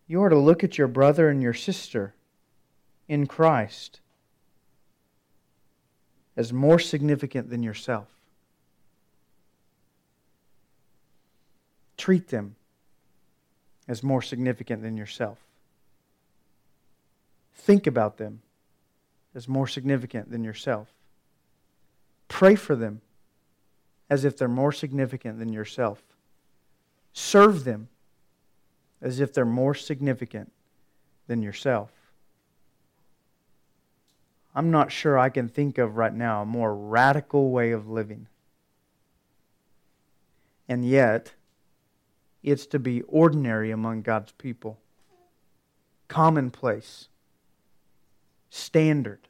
You 0.06 0.22
are 0.22 0.30
to 0.30 0.38
look 0.38 0.64
at 0.64 0.78
your 0.78 0.88
brother 0.88 1.28
and 1.28 1.42
your 1.42 1.52
sister 1.52 2.14
in 3.06 3.26
Christ 3.26 4.00
as 6.38 6.54
more 6.54 6.78
significant 6.78 7.50
than 7.50 7.62
yourself. 7.62 8.08
treat 12.02 12.30
them 12.30 12.56
as 13.86 14.02
more 14.02 14.20
significant 14.20 14.82
than 14.82 14.96
yourself. 14.96 15.38
Think 17.54 17.86
about 17.86 18.16
them 18.16 18.42
as 19.36 19.46
more 19.46 19.68
significant 19.68 20.28
than 20.28 20.42
yourself. 20.42 20.88
Pray 22.32 22.54
for 22.54 22.74
them 22.74 23.02
as 24.08 24.24
if 24.24 24.38
they're 24.38 24.48
more 24.48 24.72
significant 24.72 25.38
than 25.38 25.52
yourself. 25.52 26.02
Serve 27.12 27.64
them 27.64 27.88
as 29.02 29.20
if 29.20 29.34
they're 29.34 29.44
more 29.44 29.74
significant 29.74 30.50
than 31.26 31.42
yourself. 31.42 31.90
I'm 34.54 34.70
not 34.70 34.90
sure 34.90 35.18
I 35.18 35.28
can 35.28 35.46
think 35.46 35.76
of 35.76 35.98
right 35.98 36.14
now 36.14 36.40
a 36.40 36.46
more 36.46 36.74
radical 36.74 37.50
way 37.50 37.70
of 37.70 37.90
living. 37.90 38.26
And 40.66 40.86
yet, 40.86 41.34
it's 42.42 42.64
to 42.68 42.78
be 42.78 43.02
ordinary 43.02 43.70
among 43.70 44.00
God's 44.00 44.32
people, 44.32 44.78
commonplace, 46.08 47.08
standard. 48.48 49.28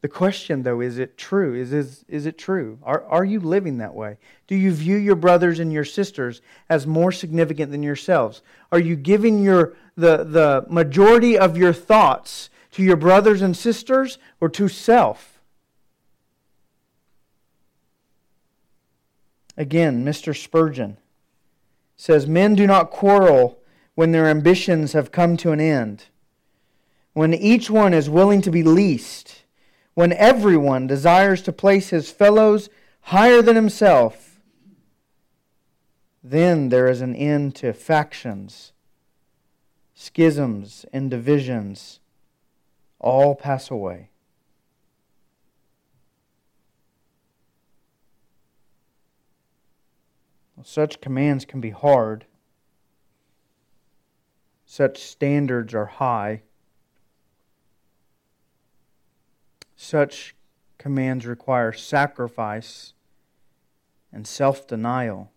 The 0.00 0.08
question, 0.08 0.62
though, 0.62 0.80
is 0.80 0.98
it 0.98 1.18
true? 1.18 1.54
Is, 1.54 1.72
is, 1.72 2.04
is 2.08 2.24
it 2.24 2.38
true? 2.38 2.78
Are, 2.84 3.04
are 3.04 3.24
you 3.24 3.40
living 3.40 3.78
that 3.78 3.94
way? 3.94 4.18
Do 4.46 4.54
you 4.54 4.72
view 4.72 4.96
your 4.96 5.16
brothers 5.16 5.58
and 5.58 5.72
your 5.72 5.84
sisters 5.84 6.40
as 6.68 6.86
more 6.86 7.10
significant 7.10 7.72
than 7.72 7.82
yourselves? 7.82 8.42
Are 8.70 8.78
you 8.78 8.94
giving 8.94 9.42
your, 9.42 9.74
the, 9.96 10.22
the 10.22 10.66
majority 10.70 11.36
of 11.36 11.56
your 11.56 11.72
thoughts 11.72 12.48
to 12.72 12.82
your 12.84 12.96
brothers 12.96 13.42
and 13.42 13.56
sisters 13.56 14.18
or 14.40 14.48
to 14.50 14.68
self? 14.68 15.40
Again, 19.56 20.04
Mr. 20.04 20.36
Spurgeon 20.40 20.98
says 21.96 22.28
Men 22.28 22.54
do 22.54 22.68
not 22.68 22.92
quarrel 22.92 23.58
when 23.96 24.12
their 24.12 24.26
ambitions 24.26 24.92
have 24.92 25.10
come 25.10 25.36
to 25.38 25.50
an 25.50 25.58
end, 25.58 26.04
when 27.14 27.34
each 27.34 27.68
one 27.68 27.92
is 27.92 28.08
willing 28.08 28.40
to 28.42 28.52
be 28.52 28.62
least, 28.62 29.37
when 29.98 30.12
everyone 30.12 30.86
desires 30.86 31.42
to 31.42 31.52
place 31.52 31.90
his 31.90 32.08
fellows 32.08 32.70
higher 33.00 33.42
than 33.42 33.56
himself. 33.56 34.38
Then 36.22 36.68
there 36.68 36.86
is 36.86 37.00
an 37.00 37.16
end 37.16 37.56
to 37.56 37.72
factions, 37.72 38.72
schisms, 39.96 40.86
and 40.92 41.10
divisions. 41.10 41.98
All 43.00 43.34
pass 43.34 43.72
away. 43.72 44.10
Such 50.62 51.00
commands 51.00 51.44
can 51.44 51.60
be 51.60 51.70
hard. 51.70 52.24
Such 54.64 55.02
standards 55.02 55.74
are 55.74 55.86
high. 55.86 56.42
Such 59.80 60.34
commands 60.76 61.24
require 61.24 61.72
sacrifice 61.72 62.92
and 64.12 64.26
self 64.26 64.66
denial. 64.66 65.30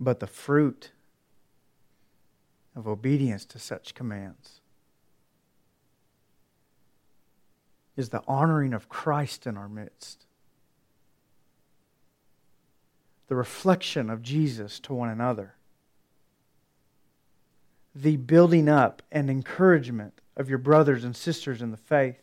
But 0.00 0.18
the 0.18 0.26
fruit 0.26 0.90
of 2.74 2.88
obedience 2.88 3.44
to 3.46 3.58
such 3.60 3.94
commands 3.94 4.60
is 7.96 8.08
the 8.08 8.22
honoring 8.26 8.74
of 8.74 8.88
Christ 8.88 9.46
in 9.46 9.56
our 9.56 9.68
midst, 9.68 10.26
the 13.28 13.36
reflection 13.36 14.10
of 14.10 14.22
Jesus 14.22 14.80
to 14.80 14.92
one 14.92 15.08
another, 15.08 15.54
the 17.96 18.16
building 18.16 18.68
up 18.68 19.02
and 19.10 19.30
encouragement 19.30 20.20
of 20.36 20.50
your 20.50 20.58
brothers 20.58 21.02
and 21.02 21.16
sisters 21.16 21.62
in 21.62 21.70
the 21.70 21.78
faith. 21.78 22.20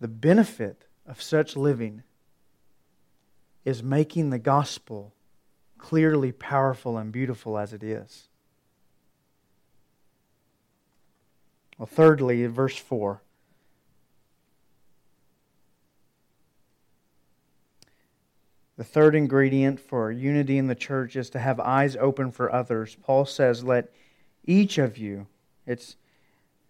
The 0.00 0.08
benefit 0.08 0.86
of 1.06 1.20
such 1.20 1.54
living 1.54 2.02
is 3.64 3.82
making 3.82 4.30
the 4.30 4.38
gospel 4.38 5.12
clearly 5.76 6.32
powerful 6.32 6.96
and 6.96 7.12
beautiful 7.12 7.58
as 7.58 7.74
it 7.74 7.82
is. 7.82 8.28
Well, 11.76 11.86
thirdly, 11.86 12.46
verse 12.46 12.78
4. 12.78 13.20
The 18.76 18.84
third 18.84 19.14
ingredient 19.14 19.80
for 19.80 20.12
unity 20.12 20.58
in 20.58 20.66
the 20.66 20.74
church 20.74 21.16
is 21.16 21.30
to 21.30 21.38
have 21.38 21.58
eyes 21.58 21.96
open 21.96 22.30
for 22.30 22.52
others. 22.52 22.96
Paul 23.02 23.24
says, 23.24 23.64
Let 23.64 23.90
each 24.44 24.76
of 24.76 24.98
you, 24.98 25.26
it's 25.66 25.96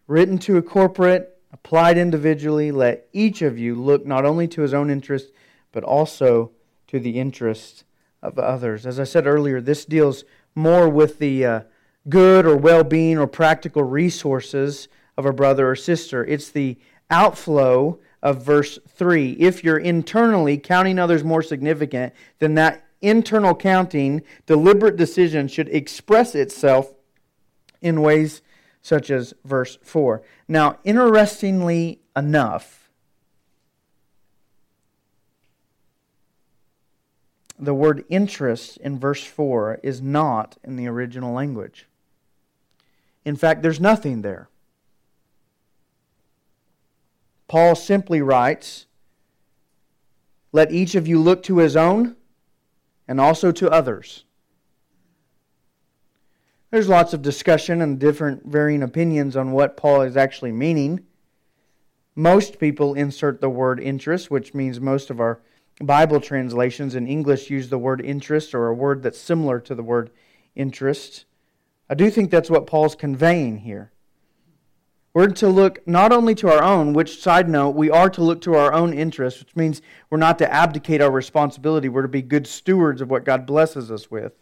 written 0.06 0.38
to 0.38 0.56
a 0.56 0.62
corporate, 0.62 1.36
applied 1.52 1.98
individually, 1.98 2.70
let 2.70 3.08
each 3.12 3.42
of 3.42 3.58
you 3.58 3.74
look 3.74 4.06
not 4.06 4.24
only 4.24 4.46
to 4.48 4.62
his 4.62 4.72
own 4.72 4.88
interest, 4.88 5.32
but 5.72 5.82
also 5.82 6.52
to 6.86 7.00
the 7.00 7.18
interest 7.18 7.84
of 8.22 8.38
others. 8.38 8.86
As 8.86 9.00
I 9.00 9.04
said 9.04 9.26
earlier, 9.26 9.60
this 9.60 9.84
deals 9.84 10.24
more 10.54 10.88
with 10.88 11.18
the 11.18 11.44
uh, 11.44 11.60
good 12.08 12.46
or 12.46 12.56
well 12.56 12.84
being 12.84 13.18
or 13.18 13.26
practical 13.26 13.82
resources 13.82 14.86
of 15.16 15.26
a 15.26 15.32
brother 15.32 15.70
or 15.70 15.76
sister. 15.76 16.24
It's 16.24 16.50
the 16.50 16.78
outflow 17.10 17.98
of 18.22 18.42
verse 18.42 18.78
3. 18.88 19.32
If 19.32 19.62
you're 19.62 19.78
internally 19.78 20.58
counting 20.58 20.98
others 20.98 21.22
more 21.22 21.42
significant, 21.42 22.12
then 22.38 22.54
that 22.54 22.84
internal 23.02 23.54
counting, 23.54 24.22
deliberate 24.46 24.96
decision 24.96 25.48
should 25.48 25.68
express 25.68 26.34
itself 26.34 26.92
in 27.80 28.02
ways 28.02 28.42
such 28.82 29.10
as 29.10 29.34
verse 29.44 29.78
4. 29.82 30.22
Now, 30.48 30.78
interestingly 30.84 32.00
enough, 32.14 32.88
the 37.58 37.74
word 37.74 38.04
interest 38.08 38.76
in 38.78 38.98
verse 38.98 39.24
4 39.24 39.80
is 39.82 40.00
not 40.00 40.56
in 40.62 40.76
the 40.76 40.86
original 40.86 41.32
language. 41.32 41.86
In 43.24 43.36
fact, 43.36 43.62
there's 43.62 43.80
nothing 43.80 44.22
there. 44.22 44.48
Paul 47.48 47.74
simply 47.74 48.20
writes, 48.20 48.86
Let 50.52 50.72
each 50.72 50.94
of 50.94 51.06
you 51.06 51.20
look 51.20 51.42
to 51.44 51.58
his 51.58 51.76
own 51.76 52.16
and 53.06 53.20
also 53.20 53.52
to 53.52 53.70
others. 53.70 54.24
There's 56.70 56.88
lots 56.88 57.12
of 57.12 57.22
discussion 57.22 57.80
and 57.80 57.98
different 57.98 58.46
varying 58.46 58.82
opinions 58.82 59.36
on 59.36 59.52
what 59.52 59.76
Paul 59.76 60.02
is 60.02 60.16
actually 60.16 60.52
meaning. 60.52 61.04
Most 62.16 62.58
people 62.58 62.94
insert 62.94 63.40
the 63.40 63.48
word 63.48 63.78
interest, 63.78 64.30
which 64.30 64.52
means 64.52 64.80
most 64.80 65.10
of 65.10 65.20
our 65.20 65.40
Bible 65.80 66.20
translations 66.20 66.94
in 66.94 67.06
English 67.06 67.50
use 67.50 67.68
the 67.68 67.78
word 67.78 68.00
interest 68.00 68.54
or 68.54 68.66
a 68.66 68.74
word 68.74 69.02
that's 69.02 69.20
similar 69.20 69.60
to 69.60 69.74
the 69.74 69.82
word 69.82 70.10
interest. 70.54 71.26
I 71.88 71.94
do 71.94 72.10
think 72.10 72.30
that's 72.30 72.50
what 72.50 72.66
Paul's 72.66 72.96
conveying 72.96 73.58
here. 73.58 73.92
We're 75.16 75.28
to 75.28 75.48
look 75.48 75.78
not 75.88 76.12
only 76.12 76.34
to 76.34 76.48
our 76.50 76.62
own, 76.62 76.92
which, 76.92 77.22
side 77.22 77.48
note, 77.48 77.70
we 77.70 77.88
are 77.88 78.10
to 78.10 78.22
look 78.22 78.42
to 78.42 78.54
our 78.54 78.74
own 78.74 78.92
interests, 78.92 79.40
which 79.40 79.56
means 79.56 79.80
we're 80.10 80.18
not 80.18 80.36
to 80.40 80.52
abdicate 80.52 81.00
our 81.00 81.10
responsibility. 81.10 81.88
We're 81.88 82.02
to 82.02 82.08
be 82.08 82.20
good 82.20 82.46
stewards 82.46 83.00
of 83.00 83.08
what 83.08 83.24
God 83.24 83.46
blesses 83.46 83.90
us 83.90 84.10
with. 84.10 84.34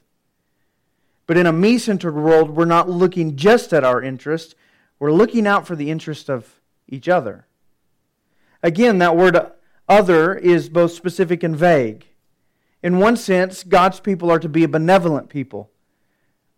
But 1.28 1.36
in 1.36 1.46
a 1.46 1.52
me 1.52 1.78
centered 1.78 2.16
world, 2.16 2.50
we're 2.50 2.64
not 2.64 2.90
looking 2.90 3.36
just 3.36 3.72
at 3.72 3.84
our 3.84 4.02
interest, 4.02 4.56
we're 4.98 5.12
looking 5.12 5.46
out 5.46 5.64
for 5.64 5.76
the 5.76 5.92
interest 5.92 6.28
of 6.28 6.60
each 6.88 7.08
other. 7.08 7.46
Again, 8.60 8.98
that 8.98 9.16
word 9.16 9.38
other 9.88 10.34
is 10.34 10.68
both 10.68 10.90
specific 10.90 11.44
and 11.44 11.54
vague. 11.54 12.04
In 12.82 12.98
one 12.98 13.16
sense, 13.16 13.62
God's 13.62 14.00
people 14.00 14.28
are 14.28 14.40
to 14.40 14.48
be 14.48 14.64
a 14.64 14.68
benevolent 14.68 15.28
people. 15.28 15.70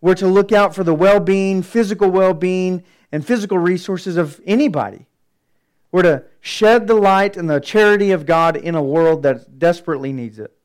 We're 0.00 0.14
to 0.14 0.26
look 0.26 0.52
out 0.52 0.74
for 0.74 0.85
the 0.85 0.94
well 0.94 1.20
being, 1.20 1.62
physical 1.62 2.11
well 2.11 2.33
being, 2.33 2.83
and 3.12 3.27
physical 3.27 3.59
resources 3.59 4.16
of 4.16 4.40
anybody. 4.47 5.07
We're 5.92 6.03
to 6.03 6.25
shed 6.40 6.87
the 6.87 6.95
light 6.95 7.37
and 7.37 7.49
the 7.49 7.61
charity 7.61 8.11
of 8.11 8.27
God 8.27 8.57
in 8.57 8.75
a 8.75 8.83
world 8.83 9.23
that 9.23 9.59
desperately 9.59 10.12
needs 10.12 10.38
it. 10.38 10.57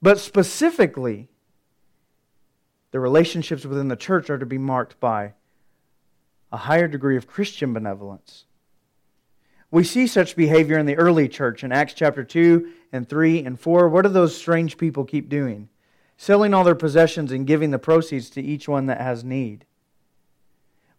But 0.00 0.18
specifically, 0.18 1.28
the 2.90 3.00
relationships 3.00 3.64
within 3.64 3.88
the 3.88 3.96
church 3.96 4.30
are 4.30 4.38
to 4.38 4.46
be 4.46 4.58
marked 4.58 5.00
by 5.00 5.34
a 6.52 6.58
higher 6.58 6.86
degree 6.86 7.16
of 7.16 7.26
Christian 7.26 7.72
benevolence. 7.72 8.44
We 9.70 9.84
see 9.84 10.06
such 10.06 10.36
behavior 10.36 10.76
in 10.76 10.84
the 10.84 10.98
early 10.98 11.28
church 11.28 11.64
in 11.64 11.72
Acts 11.72 11.94
chapter 11.94 12.22
2 12.22 12.70
and 12.92 13.08
3 13.08 13.44
and 13.44 13.58
4. 13.58 13.88
What 13.88 14.02
do 14.02 14.10
those 14.10 14.36
strange 14.36 14.76
people 14.76 15.04
keep 15.04 15.30
doing? 15.30 15.70
Selling 16.18 16.52
all 16.52 16.62
their 16.62 16.74
possessions 16.74 17.32
and 17.32 17.46
giving 17.46 17.70
the 17.70 17.78
proceeds 17.78 18.28
to 18.30 18.42
each 18.42 18.68
one 18.68 18.86
that 18.86 19.00
has 19.00 19.24
need. 19.24 19.64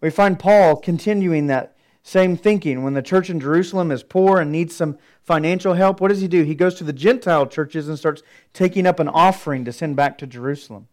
We 0.04 0.12
find 0.12 0.38
Paul 0.38 0.76
continuing 0.76 1.48
that 1.48 1.76
same 2.04 2.38
thinking. 2.38 2.84
When 2.84 2.94
the 2.94 3.02
church 3.02 3.32
in 3.32 3.40
Jerusalem 3.40 3.92
is 3.92 4.04
poor 4.04 4.40
and 4.40 4.52
needs 4.52 4.76
some 4.76 5.00
financial 5.24 5.74
help, 5.74 6.00
what 6.00 6.10
does 6.10 6.22
he 6.22 6.28
do? 6.28 6.44
He 6.44 6.54
goes 6.54 6.76
to 6.76 6.84
the 6.84 6.94
Gentile 6.94 7.48
churches 7.48 7.88
and 7.88 7.98
starts 7.98 8.22
taking 8.54 8.86
up 8.86 9.00
an 9.00 9.08
offering 9.08 9.66
to 9.66 9.74
send 9.74 9.96
back 9.96 10.20
to 10.20 10.28
Jerusalem 10.28 10.88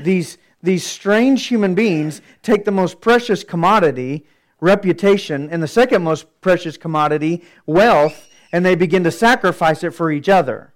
these, 0.00 0.38
these 0.62 0.86
strange 0.86 1.46
human 1.46 1.74
beings 1.74 2.20
take 2.42 2.64
the 2.64 2.70
most 2.70 3.00
precious 3.00 3.44
commodity, 3.44 4.26
reputation, 4.60 5.48
and 5.50 5.62
the 5.62 5.68
second 5.68 6.02
most 6.02 6.40
precious 6.40 6.76
commodity, 6.76 7.44
wealth, 7.66 8.28
and 8.52 8.64
they 8.64 8.74
begin 8.74 9.04
to 9.04 9.10
sacrifice 9.10 9.82
it 9.82 9.90
for 9.90 10.10
each 10.10 10.28
other. 10.28 10.72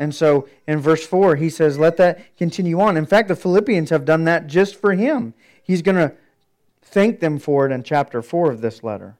And 0.00 0.12
so 0.12 0.48
in 0.66 0.80
verse 0.80 1.06
4, 1.06 1.36
he 1.36 1.48
says, 1.48 1.78
Let 1.78 1.96
that 1.98 2.36
continue 2.36 2.80
on. 2.80 2.96
In 2.96 3.06
fact, 3.06 3.28
the 3.28 3.36
Philippians 3.36 3.90
have 3.90 4.04
done 4.04 4.24
that 4.24 4.48
just 4.48 4.74
for 4.74 4.94
him. 4.94 5.34
He's 5.62 5.82
going 5.82 5.96
to 5.96 6.12
thank 6.82 7.20
them 7.20 7.38
for 7.38 7.66
it 7.66 7.72
in 7.72 7.84
chapter 7.84 8.22
4 8.22 8.50
of 8.50 8.60
this 8.60 8.82
letter. 8.82 9.16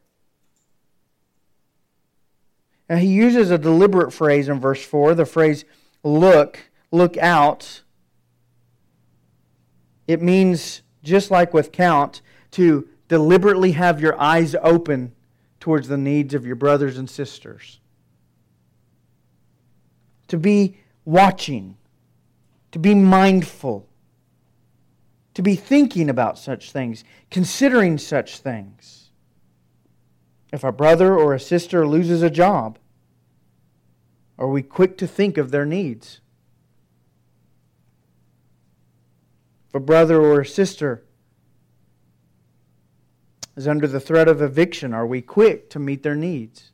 Now, 2.88 2.96
he 2.96 3.06
uses 3.06 3.52
a 3.52 3.58
deliberate 3.58 4.12
phrase 4.12 4.48
in 4.48 4.58
verse 4.58 4.84
4, 4.84 5.14
the 5.14 5.24
phrase, 5.24 5.64
look 6.02 6.70
look 6.90 7.16
out. 7.18 7.82
It 10.06 10.20
means, 10.20 10.82
just 11.02 11.30
like 11.30 11.54
with 11.54 11.72
count, 11.72 12.20
to 12.52 12.88
deliberately 13.08 13.72
have 13.72 14.00
your 14.00 14.20
eyes 14.20 14.56
open 14.62 15.12
towards 15.60 15.88
the 15.88 15.98
needs 15.98 16.34
of 16.34 16.46
your 16.46 16.56
brothers 16.56 16.98
and 16.98 17.08
sisters. 17.08 17.79
To 20.30 20.38
be 20.38 20.76
watching, 21.04 21.76
to 22.70 22.78
be 22.78 22.94
mindful, 22.94 23.88
to 25.34 25.42
be 25.42 25.56
thinking 25.56 26.08
about 26.08 26.38
such 26.38 26.70
things, 26.70 27.02
considering 27.32 27.98
such 27.98 28.38
things. 28.38 29.10
If 30.52 30.62
a 30.62 30.70
brother 30.70 31.16
or 31.16 31.34
a 31.34 31.40
sister 31.40 31.84
loses 31.84 32.22
a 32.22 32.30
job, 32.30 32.78
are 34.38 34.46
we 34.46 34.62
quick 34.62 34.96
to 34.98 35.08
think 35.08 35.36
of 35.36 35.50
their 35.50 35.66
needs? 35.66 36.20
If 39.68 39.74
a 39.74 39.80
brother 39.80 40.20
or 40.20 40.42
a 40.42 40.46
sister 40.46 41.02
is 43.56 43.66
under 43.66 43.88
the 43.88 43.98
threat 43.98 44.28
of 44.28 44.40
eviction, 44.40 44.94
are 44.94 45.06
we 45.08 45.22
quick 45.22 45.70
to 45.70 45.80
meet 45.80 46.04
their 46.04 46.14
needs? 46.14 46.69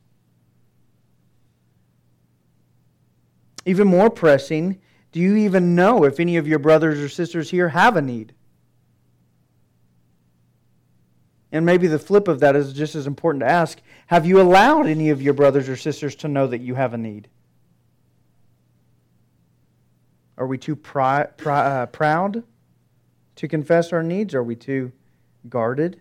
Even 3.67 3.85
more 3.85 4.09
pressing, 4.09 4.79
do 5.11 5.19
you 5.19 5.35
even 5.35 5.75
know 5.75 6.05
if 6.05 6.21
any 6.21 6.37
of 6.37 6.47
your 6.47 6.57
brothers 6.57 6.99
or 6.99 7.09
sisters 7.09 7.49
here 7.49 7.67
have 7.67 7.97
a 7.97 8.01
need? 8.01 8.33
And 11.51 11.65
maybe 11.65 11.87
the 11.87 11.99
flip 11.99 12.29
of 12.29 12.39
that 12.39 12.55
is 12.55 12.71
just 12.71 12.95
as 12.95 13.07
important 13.07 13.41
to 13.41 13.49
ask 13.49 13.81
Have 14.07 14.25
you 14.25 14.39
allowed 14.39 14.87
any 14.87 15.09
of 15.09 15.21
your 15.21 15.33
brothers 15.33 15.67
or 15.67 15.75
sisters 15.75 16.15
to 16.17 16.29
know 16.29 16.47
that 16.47 16.61
you 16.61 16.75
have 16.75 16.93
a 16.93 16.97
need? 16.97 17.27
Are 20.37 20.47
we 20.47 20.57
too 20.57 20.77
pri- 20.77 21.27
pri- 21.35 21.81
uh, 21.81 21.85
proud 21.87 22.43
to 23.35 23.47
confess 23.49 23.91
our 23.91 24.03
needs? 24.03 24.33
Are 24.33 24.43
we 24.43 24.55
too 24.55 24.93
guarded? 25.49 25.99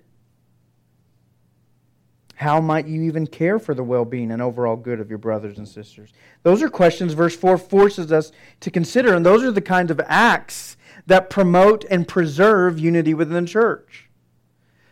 How 2.36 2.60
might 2.60 2.86
you 2.86 3.02
even 3.02 3.26
care 3.26 3.58
for 3.58 3.74
the 3.74 3.82
well 3.82 4.04
being 4.04 4.30
and 4.30 4.42
overall 4.42 4.76
good 4.76 5.00
of 5.00 5.08
your 5.08 5.18
brothers 5.18 5.56
and 5.56 5.66
sisters? 5.66 6.12
Those 6.42 6.62
are 6.62 6.68
questions 6.68 7.14
verse 7.14 7.34
4 7.34 7.56
forces 7.56 8.12
us 8.12 8.30
to 8.60 8.70
consider, 8.70 9.14
and 9.14 9.24
those 9.24 9.42
are 9.42 9.50
the 9.50 9.62
kinds 9.62 9.90
of 9.90 10.02
acts 10.04 10.76
that 11.06 11.30
promote 11.30 11.86
and 11.90 12.06
preserve 12.06 12.78
unity 12.78 13.14
within 13.14 13.42
the 13.44 13.50
church. 13.50 14.10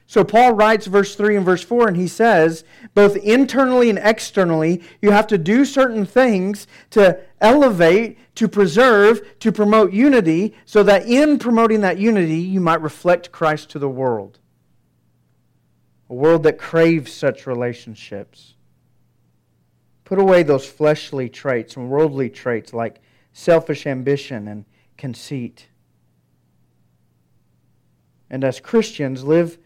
So 0.06 0.24
Paul 0.24 0.54
writes 0.54 0.86
verse 0.86 1.16
3 1.16 1.36
and 1.36 1.44
verse 1.44 1.62
4, 1.62 1.88
and 1.88 1.96
he 1.98 2.08
says, 2.08 2.64
both 2.94 3.16
internally 3.16 3.90
and 3.90 3.98
externally, 3.98 4.82
you 5.02 5.10
have 5.10 5.26
to 5.26 5.36
do 5.36 5.66
certain 5.66 6.06
things 6.06 6.66
to 6.90 7.20
elevate, 7.42 8.18
to 8.36 8.48
preserve, 8.48 9.38
to 9.40 9.52
promote 9.52 9.92
unity, 9.92 10.54
so 10.64 10.82
that 10.82 11.06
in 11.06 11.38
promoting 11.38 11.82
that 11.82 11.98
unity, 11.98 12.36
you 12.36 12.60
might 12.60 12.80
reflect 12.80 13.32
Christ 13.32 13.68
to 13.70 13.78
the 13.78 13.88
world 13.88 14.38
a 16.14 16.16
world 16.16 16.44
that 16.44 16.58
craves 16.58 17.12
such 17.12 17.44
relationships. 17.44 18.54
Put 20.04 20.20
away 20.20 20.44
those 20.44 20.64
fleshly 20.64 21.28
traits 21.28 21.76
and 21.76 21.90
worldly 21.90 22.30
traits 22.30 22.72
like 22.72 23.00
selfish 23.32 23.84
ambition 23.84 24.46
and 24.46 24.64
conceit. 24.96 25.66
And 28.30 28.44
as 28.44 28.60
Christians, 28.60 29.24
live 29.24 29.58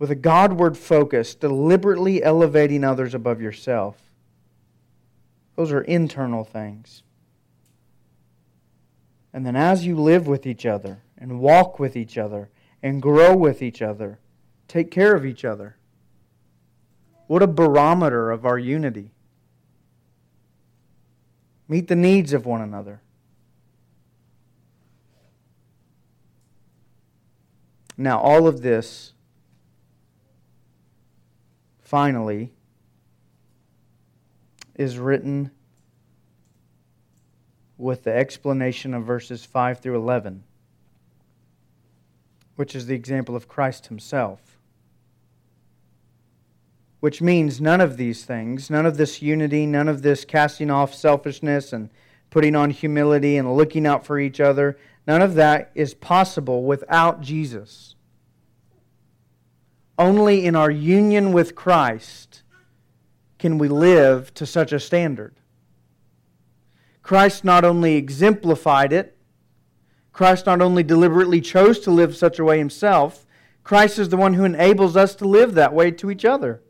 with 0.00 0.10
a 0.10 0.16
Godward 0.16 0.76
focus, 0.76 1.36
deliberately 1.36 2.20
elevating 2.20 2.82
others 2.82 3.14
above 3.14 3.40
yourself. 3.40 3.96
Those 5.54 5.70
are 5.70 5.82
internal 5.82 6.42
things. 6.42 7.04
And 9.32 9.46
then 9.46 9.54
as 9.54 9.86
you 9.86 9.94
live 9.94 10.26
with 10.26 10.48
each 10.48 10.66
other 10.66 11.04
and 11.16 11.38
walk 11.38 11.78
with 11.78 11.94
each 11.94 12.18
other 12.18 12.50
and 12.82 13.00
grow 13.00 13.36
with 13.36 13.62
each 13.62 13.80
other, 13.80 14.18
take 14.68 14.90
care 14.90 15.16
of 15.16 15.24
each 15.24 15.44
other. 15.44 15.76
What 17.26 17.42
a 17.42 17.46
barometer 17.46 18.30
of 18.30 18.46
our 18.46 18.58
unity. 18.58 19.10
Meet 21.66 21.88
the 21.88 21.96
needs 21.96 22.32
of 22.32 22.46
one 22.46 22.60
another. 22.60 23.00
Now, 27.96 28.20
all 28.20 28.46
of 28.46 28.62
this, 28.62 29.12
finally, 31.80 32.52
is 34.76 34.98
written 34.98 35.50
with 37.76 38.04
the 38.04 38.14
explanation 38.14 38.94
of 38.94 39.04
verses 39.04 39.44
5 39.44 39.80
through 39.80 39.96
11, 39.96 40.44
which 42.54 42.76
is 42.76 42.86
the 42.86 42.94
example 42.94 43.34
of 43.34 43.48
Christ 43.48 43.88
himself 43.88 44.57
which 47.00 47.22
means 47.22 47.60
none 47.60 47.80
of 47.80 47.96
these 47.96 48.24
things, 48.24 48.70
none 48.70 48.86
of 48.86 48.96
this 48.96 49.22
unity, 49.22 49.66
none 49.66 49.88
of 49.88 50.02
this 50.02 50.24
casting 50.24 50.70
off 50.70 50.94
selfishness 50.94 51.72
and 51.72 51.90
putting 52.30 52.56
on 52.56 52.70
humility 52.70 53.36
and 53.36 53.56
looking 53.56 53.86
out 53.86 54.04
for 54.04 54.18
each 54.18 54.40
other, 54.40 54.76
none 55.06 55.22
of 55.22 55.34
that 55.34 55.70
is 55.74 55.94
possible 55.94 56.64
without 56.64 57.20
Jesus. 57.20 57.94
Only 59.98 60.44
in 60.44 60.54
our 60.54 60.70
union 60.70 61.32
with 61.32 61.54
Christ 61.54 62.42
can 63.38 63.58
we 63.58 63.68
live 63.68 64.34
to 64.34 64.46
such 64.46 64.72
a 64.72 64.80
standard. 64.80 65.34
Christ 67.02 67.44
not 67.44 67.64
only 67.64 67.94
exemplified 67.94 68.92
it, 68.92 69.16
Christ 70.12 70.46
not 70.46 70.60
only 70.60 70.82
deliberately 70.82 71.40
chose 71.40 71.78
to 71.80 71.90
live 71.90 72.16
such 72.16 72.38
a 72.38 72.44
way 72.44 72.58
himself, 72.58 73.24
Christ 73.62 73.98
is 73.98 74.08
the 74.08 74.16
one 74.16 74.34
who 74.34 74.44
enables 74.44 74.96
us 74.96 75.14
to 75.16 75.28
live 75.28 75.54
that 75.54 75.72
way 75.72 75.90
to 75.92 76.10
each 76.10 76.24
other. 76.24 76.60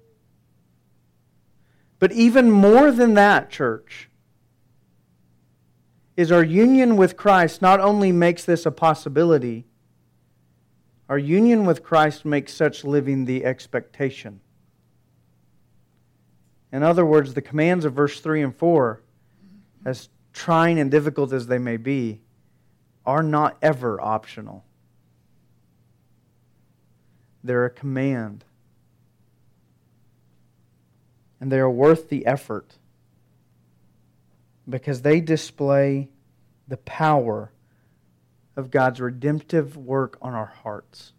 But 1.98 2.12
even 2.12 2.50
more 2.50 2.90
than 2.92 3.14
that, 3.14 3.50
church, 3.50 4.08
is 6.16 6.32
our 6.32 6.44
union 6.44 6.96
with 6.96 7.16
Christ 7.16 7.62
not 7.62 7.80
only 7.80 8.12
makes 8.12 8.44
this 8.44 8.66
a 8.66 8.70
possibility, 8.70 9.66
our 11.08 11.18
union 11.18 11.64
with 11.64 11.82
Christ 11.82 12.24
makes 12.24 12.52
such 12.52 12.84
living 12.84 13.24
the 13.24 13.44
expectation. 13.44 14.40
In 16.70 16.82
other 16.82 17.04
words, 17.04 17.34
the 17.34 17.42
commands 17.42 17.84
of 17.84 17.94
verse 17.94 18.20
3 18.20 18.42
and 18.42 18.54
4, 18.54 19.00
as 19.84 20.08
trying 20.32 20.78
and 20.78 20.90
difficult 20.90 21.32
as 21.32 21.46
they 21.46 21.58
may 21.58 21.78
be, 21.78 22.20
are 23.06 23.22
not 23.22 23.56
ever 23.62 24.00
optional. 24.00 24.64
They're 27.42 27.64
a 27.64 27.70
command 27.70 28.44
and 31.40 31.52
they 31.52 31.58
are 31.58 31.70
worth 31.70 32.08
the 32.08 32.26
effort 32.26 32.78
because 34.68 35.02
they 35.02 35.20
display 35.20 36.10
the 36.66 36.76
power 36.76 37.52
of 38.56 38.70
God's 38.70 39.00
redemptive 39.00 39.76
work 39.76 40.18
on 40.20 40.34
our 40.34 40.46
hearts. 40.46 41.12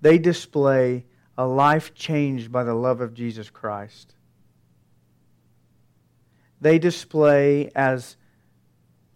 They 0.00 0.18
display 0.18 1.06
a 1.36 1.46
life 1.46 1.94
changed 1.94 2.52
by 2.52 2.64
the 2.64 2.74
love 2.74 3.00
of 3.00 3.14
Jesus 3.14 3.50
Christ. 3.50 4.14
They 6.60 6.78
display 6.78 7.70
as 7.74 8.16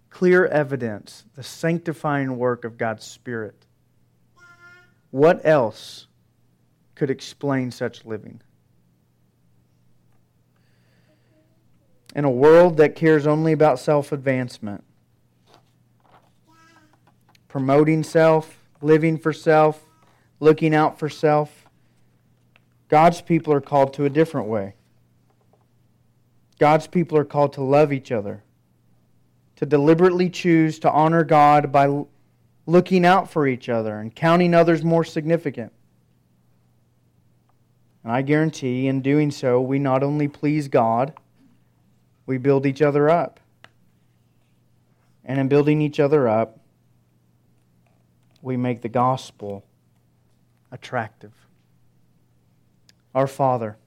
clear 0.09 0.47
evidence 0.47 1.25
the 1.35 1.43
sanctifying 1.43 2.39
work 2.39 2.65
of 2.65 2.79
God's 2.79 3.05
Spirit. 3.05 3.67
What 5.11 5.45
else 5.45 6.07
could 6.95 7.11
explain 7.11 7.71
such 7.71 8.05
living. 8.05 8.41
In 12.15 12.25
a 12.25 12.31
world 12.31 12.77
that 12.77 12.95
cares 12.95 13.27
only 13.27 13.53
about 13.53 13.79
self 13.79 14.13
advancement, 14.13 14.85
promoting 17.49 18.05
self, 18.05 18.59
living 18.81 19.19
for 19.19 19.33
self, 19.33 19.85
looking 20.39 20.75
out 20.75 20.99
for 20.99 21.09
self, 21.09 21.67
God's 22.89 23.21
people 23.21 23.53
are 23.53 23.61
called 23.61 23.95
to 23.95 24.05
a 24.05 24.11
different 24.11 24.47
way. 24.47 24.75
God's 26.59 26.87
people 26.87 27.19
are 27.19 27.25
called 27.25 27.55
to 27.55 27.63
love 27.63 27.93
each 27.93 28.13
other, 28.13 28.45
to 29.57 29.67
deliberately 29.67 30.31
choose 30.31 30.79
to 30.81 30.91
honor 30.91 31.25
God 31.25 31.73
by 31.73 32.05
looking 32.67 33.05
out 33.05 33.29
for 33.31 33.49
each 33.49 33.69
other 33.69 33.99
and 33.99 34.15
counting 34.15 34.55
others 34.55 34.85
more 34.85 35.03
significant. 35.03 35.73
And 38.05 38.13
I 38.13 38.21
guarantee 38.21 38.87
in 38.87 39.01
doing 39.01 39.31
so, 39.31 39.61
we 39.61 39.79
not 39.79 40.03
only 40.03 40.29
please 40.29 40.69
God, 40.69 41.15
we 42.27 42.37
build 42.37 42.67
each 42.67 42.83
other 42.83 43.09
up. 43.09 43.41
And 45.25 45.41
in 45.41 45.49
building 45.49 45.81
each 45.81 45.99
other 45.99 46.29
up, 46.29 46.61
we 48.43 48.59
make 48.59 48.83
the 48.83 48.91
gospel 48.91 49.65
attractive. 50.71 51.33
Our 53.15 53.27
Father, 53.27 53.79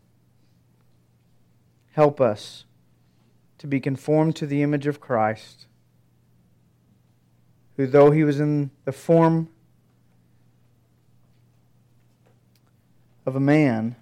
help 1.91 2.19
us 2.19 2.65
to 3.59 3.67
be 3.67 3.79
conformed 3.79 4.35
to 4.37 4.47
the 4.47 4.63
image 4.63 4.87
of 4.87 4.99
Christ, 4.99 5.67
who, 7.75 7.85
though 7.85 8.09
he 8.09 8.23
was 8.23 8.39
in 8.39 8.71
the 8.85 8.91
form 8.91 9.49
of 13.27 13.35
a 13.35 13.39
man, 13.39 13.95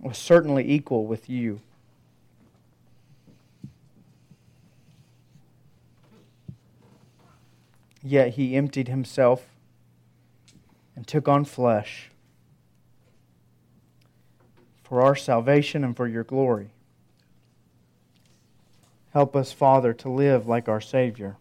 was 0.00 0.16
certainly 0.16 0.70
equal 0.70 1.06
with 1.06 1.28
you. 1.28 1.60
Yet 8.02 8.34
he 8.34 8.56
emptied 8.56 8.88
himself 8.88 9.46
and 10.94 11.06
took 11.06 11.28
on 11.28 11.44
flesh 11.44 12.10
for 14.84 15.02
our 15.02 15.16
salvation 15.16 15.84
and 15.84 15.96
for 15.96 16.06
your 16.06 16.24
glory. 16.24 16.70
Help 19.12 19.34
us, 19.34 19.52
Father, 19.52 19.92
to 19.94 20.08
live 20.08 20.46
like 20.46 20.68
our 20.68 20.80
Savior, 20.80 21.36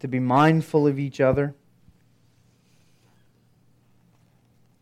to 0.00 0.08
be 0.08 0.18
mindful 0.18 0.86
of 0.86 0.98
each 0.98 1.20
other 1.20 1.54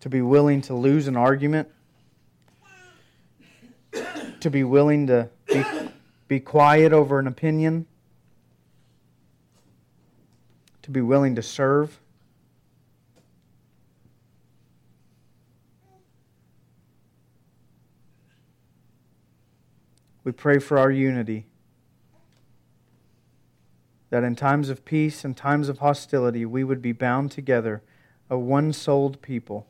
to 0.01 0.09
be 0.09 0.23
willing 0.23 0.61
to 0.63 0.75
lose 0.75 1.09
an 1.09 1.17
argument, 1.17 1.69
to 4.41 4.51
be 4.51 4.63
willing 4.65 5.07
to 5.09 5.29
be, 5.47 5.65
be 6.29 6.41
quiet 6.41 6.93
over 6.93 7.19
an 7.19 7.27
opinion, 7.27 7.87
to 10.83 10.91
be 10.91 11.01
willing 11.01 11.35
to 11.35 11.43
serve. 11.43 11.99
We 20.25 20.33
pray 20.33 20.59
for 20.59 20.79
our 20.79 20.91
unity. 20.91 21.47
That 24.11 24.25
in 24.25 24.37
times 24.37 24.69
of 24.69 24.85
peace 24.85 25.25
and 25.25 25.37
times 25.37 25.69
of 25.69 25.79
hostility, 25.79 26.45
we 26.45 26.65
would 26.65 26.81
be 26.81 26.93
bound 26.93 27.31
together, 27.31 27.83
a 28.31 28.39
one 28.39 28.73
souled 28.73 29.21
people. 29.23 29.67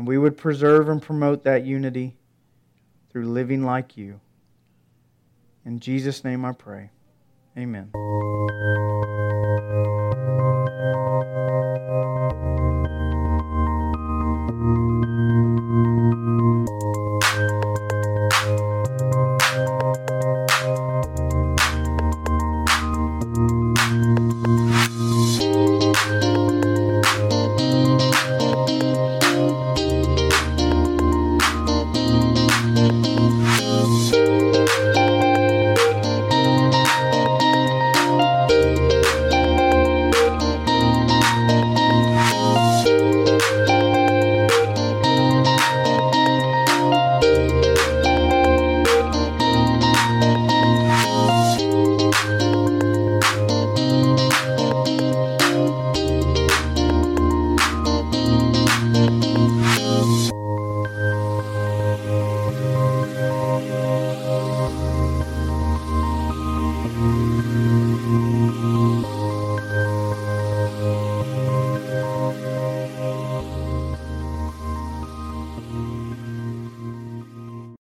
And 0.00 0.08
we 0.08 0.16
would 0.16 0.38
preserve 0.38 0.88
and 0.88 1.02
promote 1.02 1.44
that 1.44 1.66
unity 1.66 2.16
through 3.12 3.26
living 3.26 3.66
like 3.66 3.98
you. 3.98 4.18
In 5.66 5.78
Jesus' 5.78 6.24
name 6.24 6.42
I 6.42 6.52
pray. 6.52 6.88
Amen. 7.58 7.90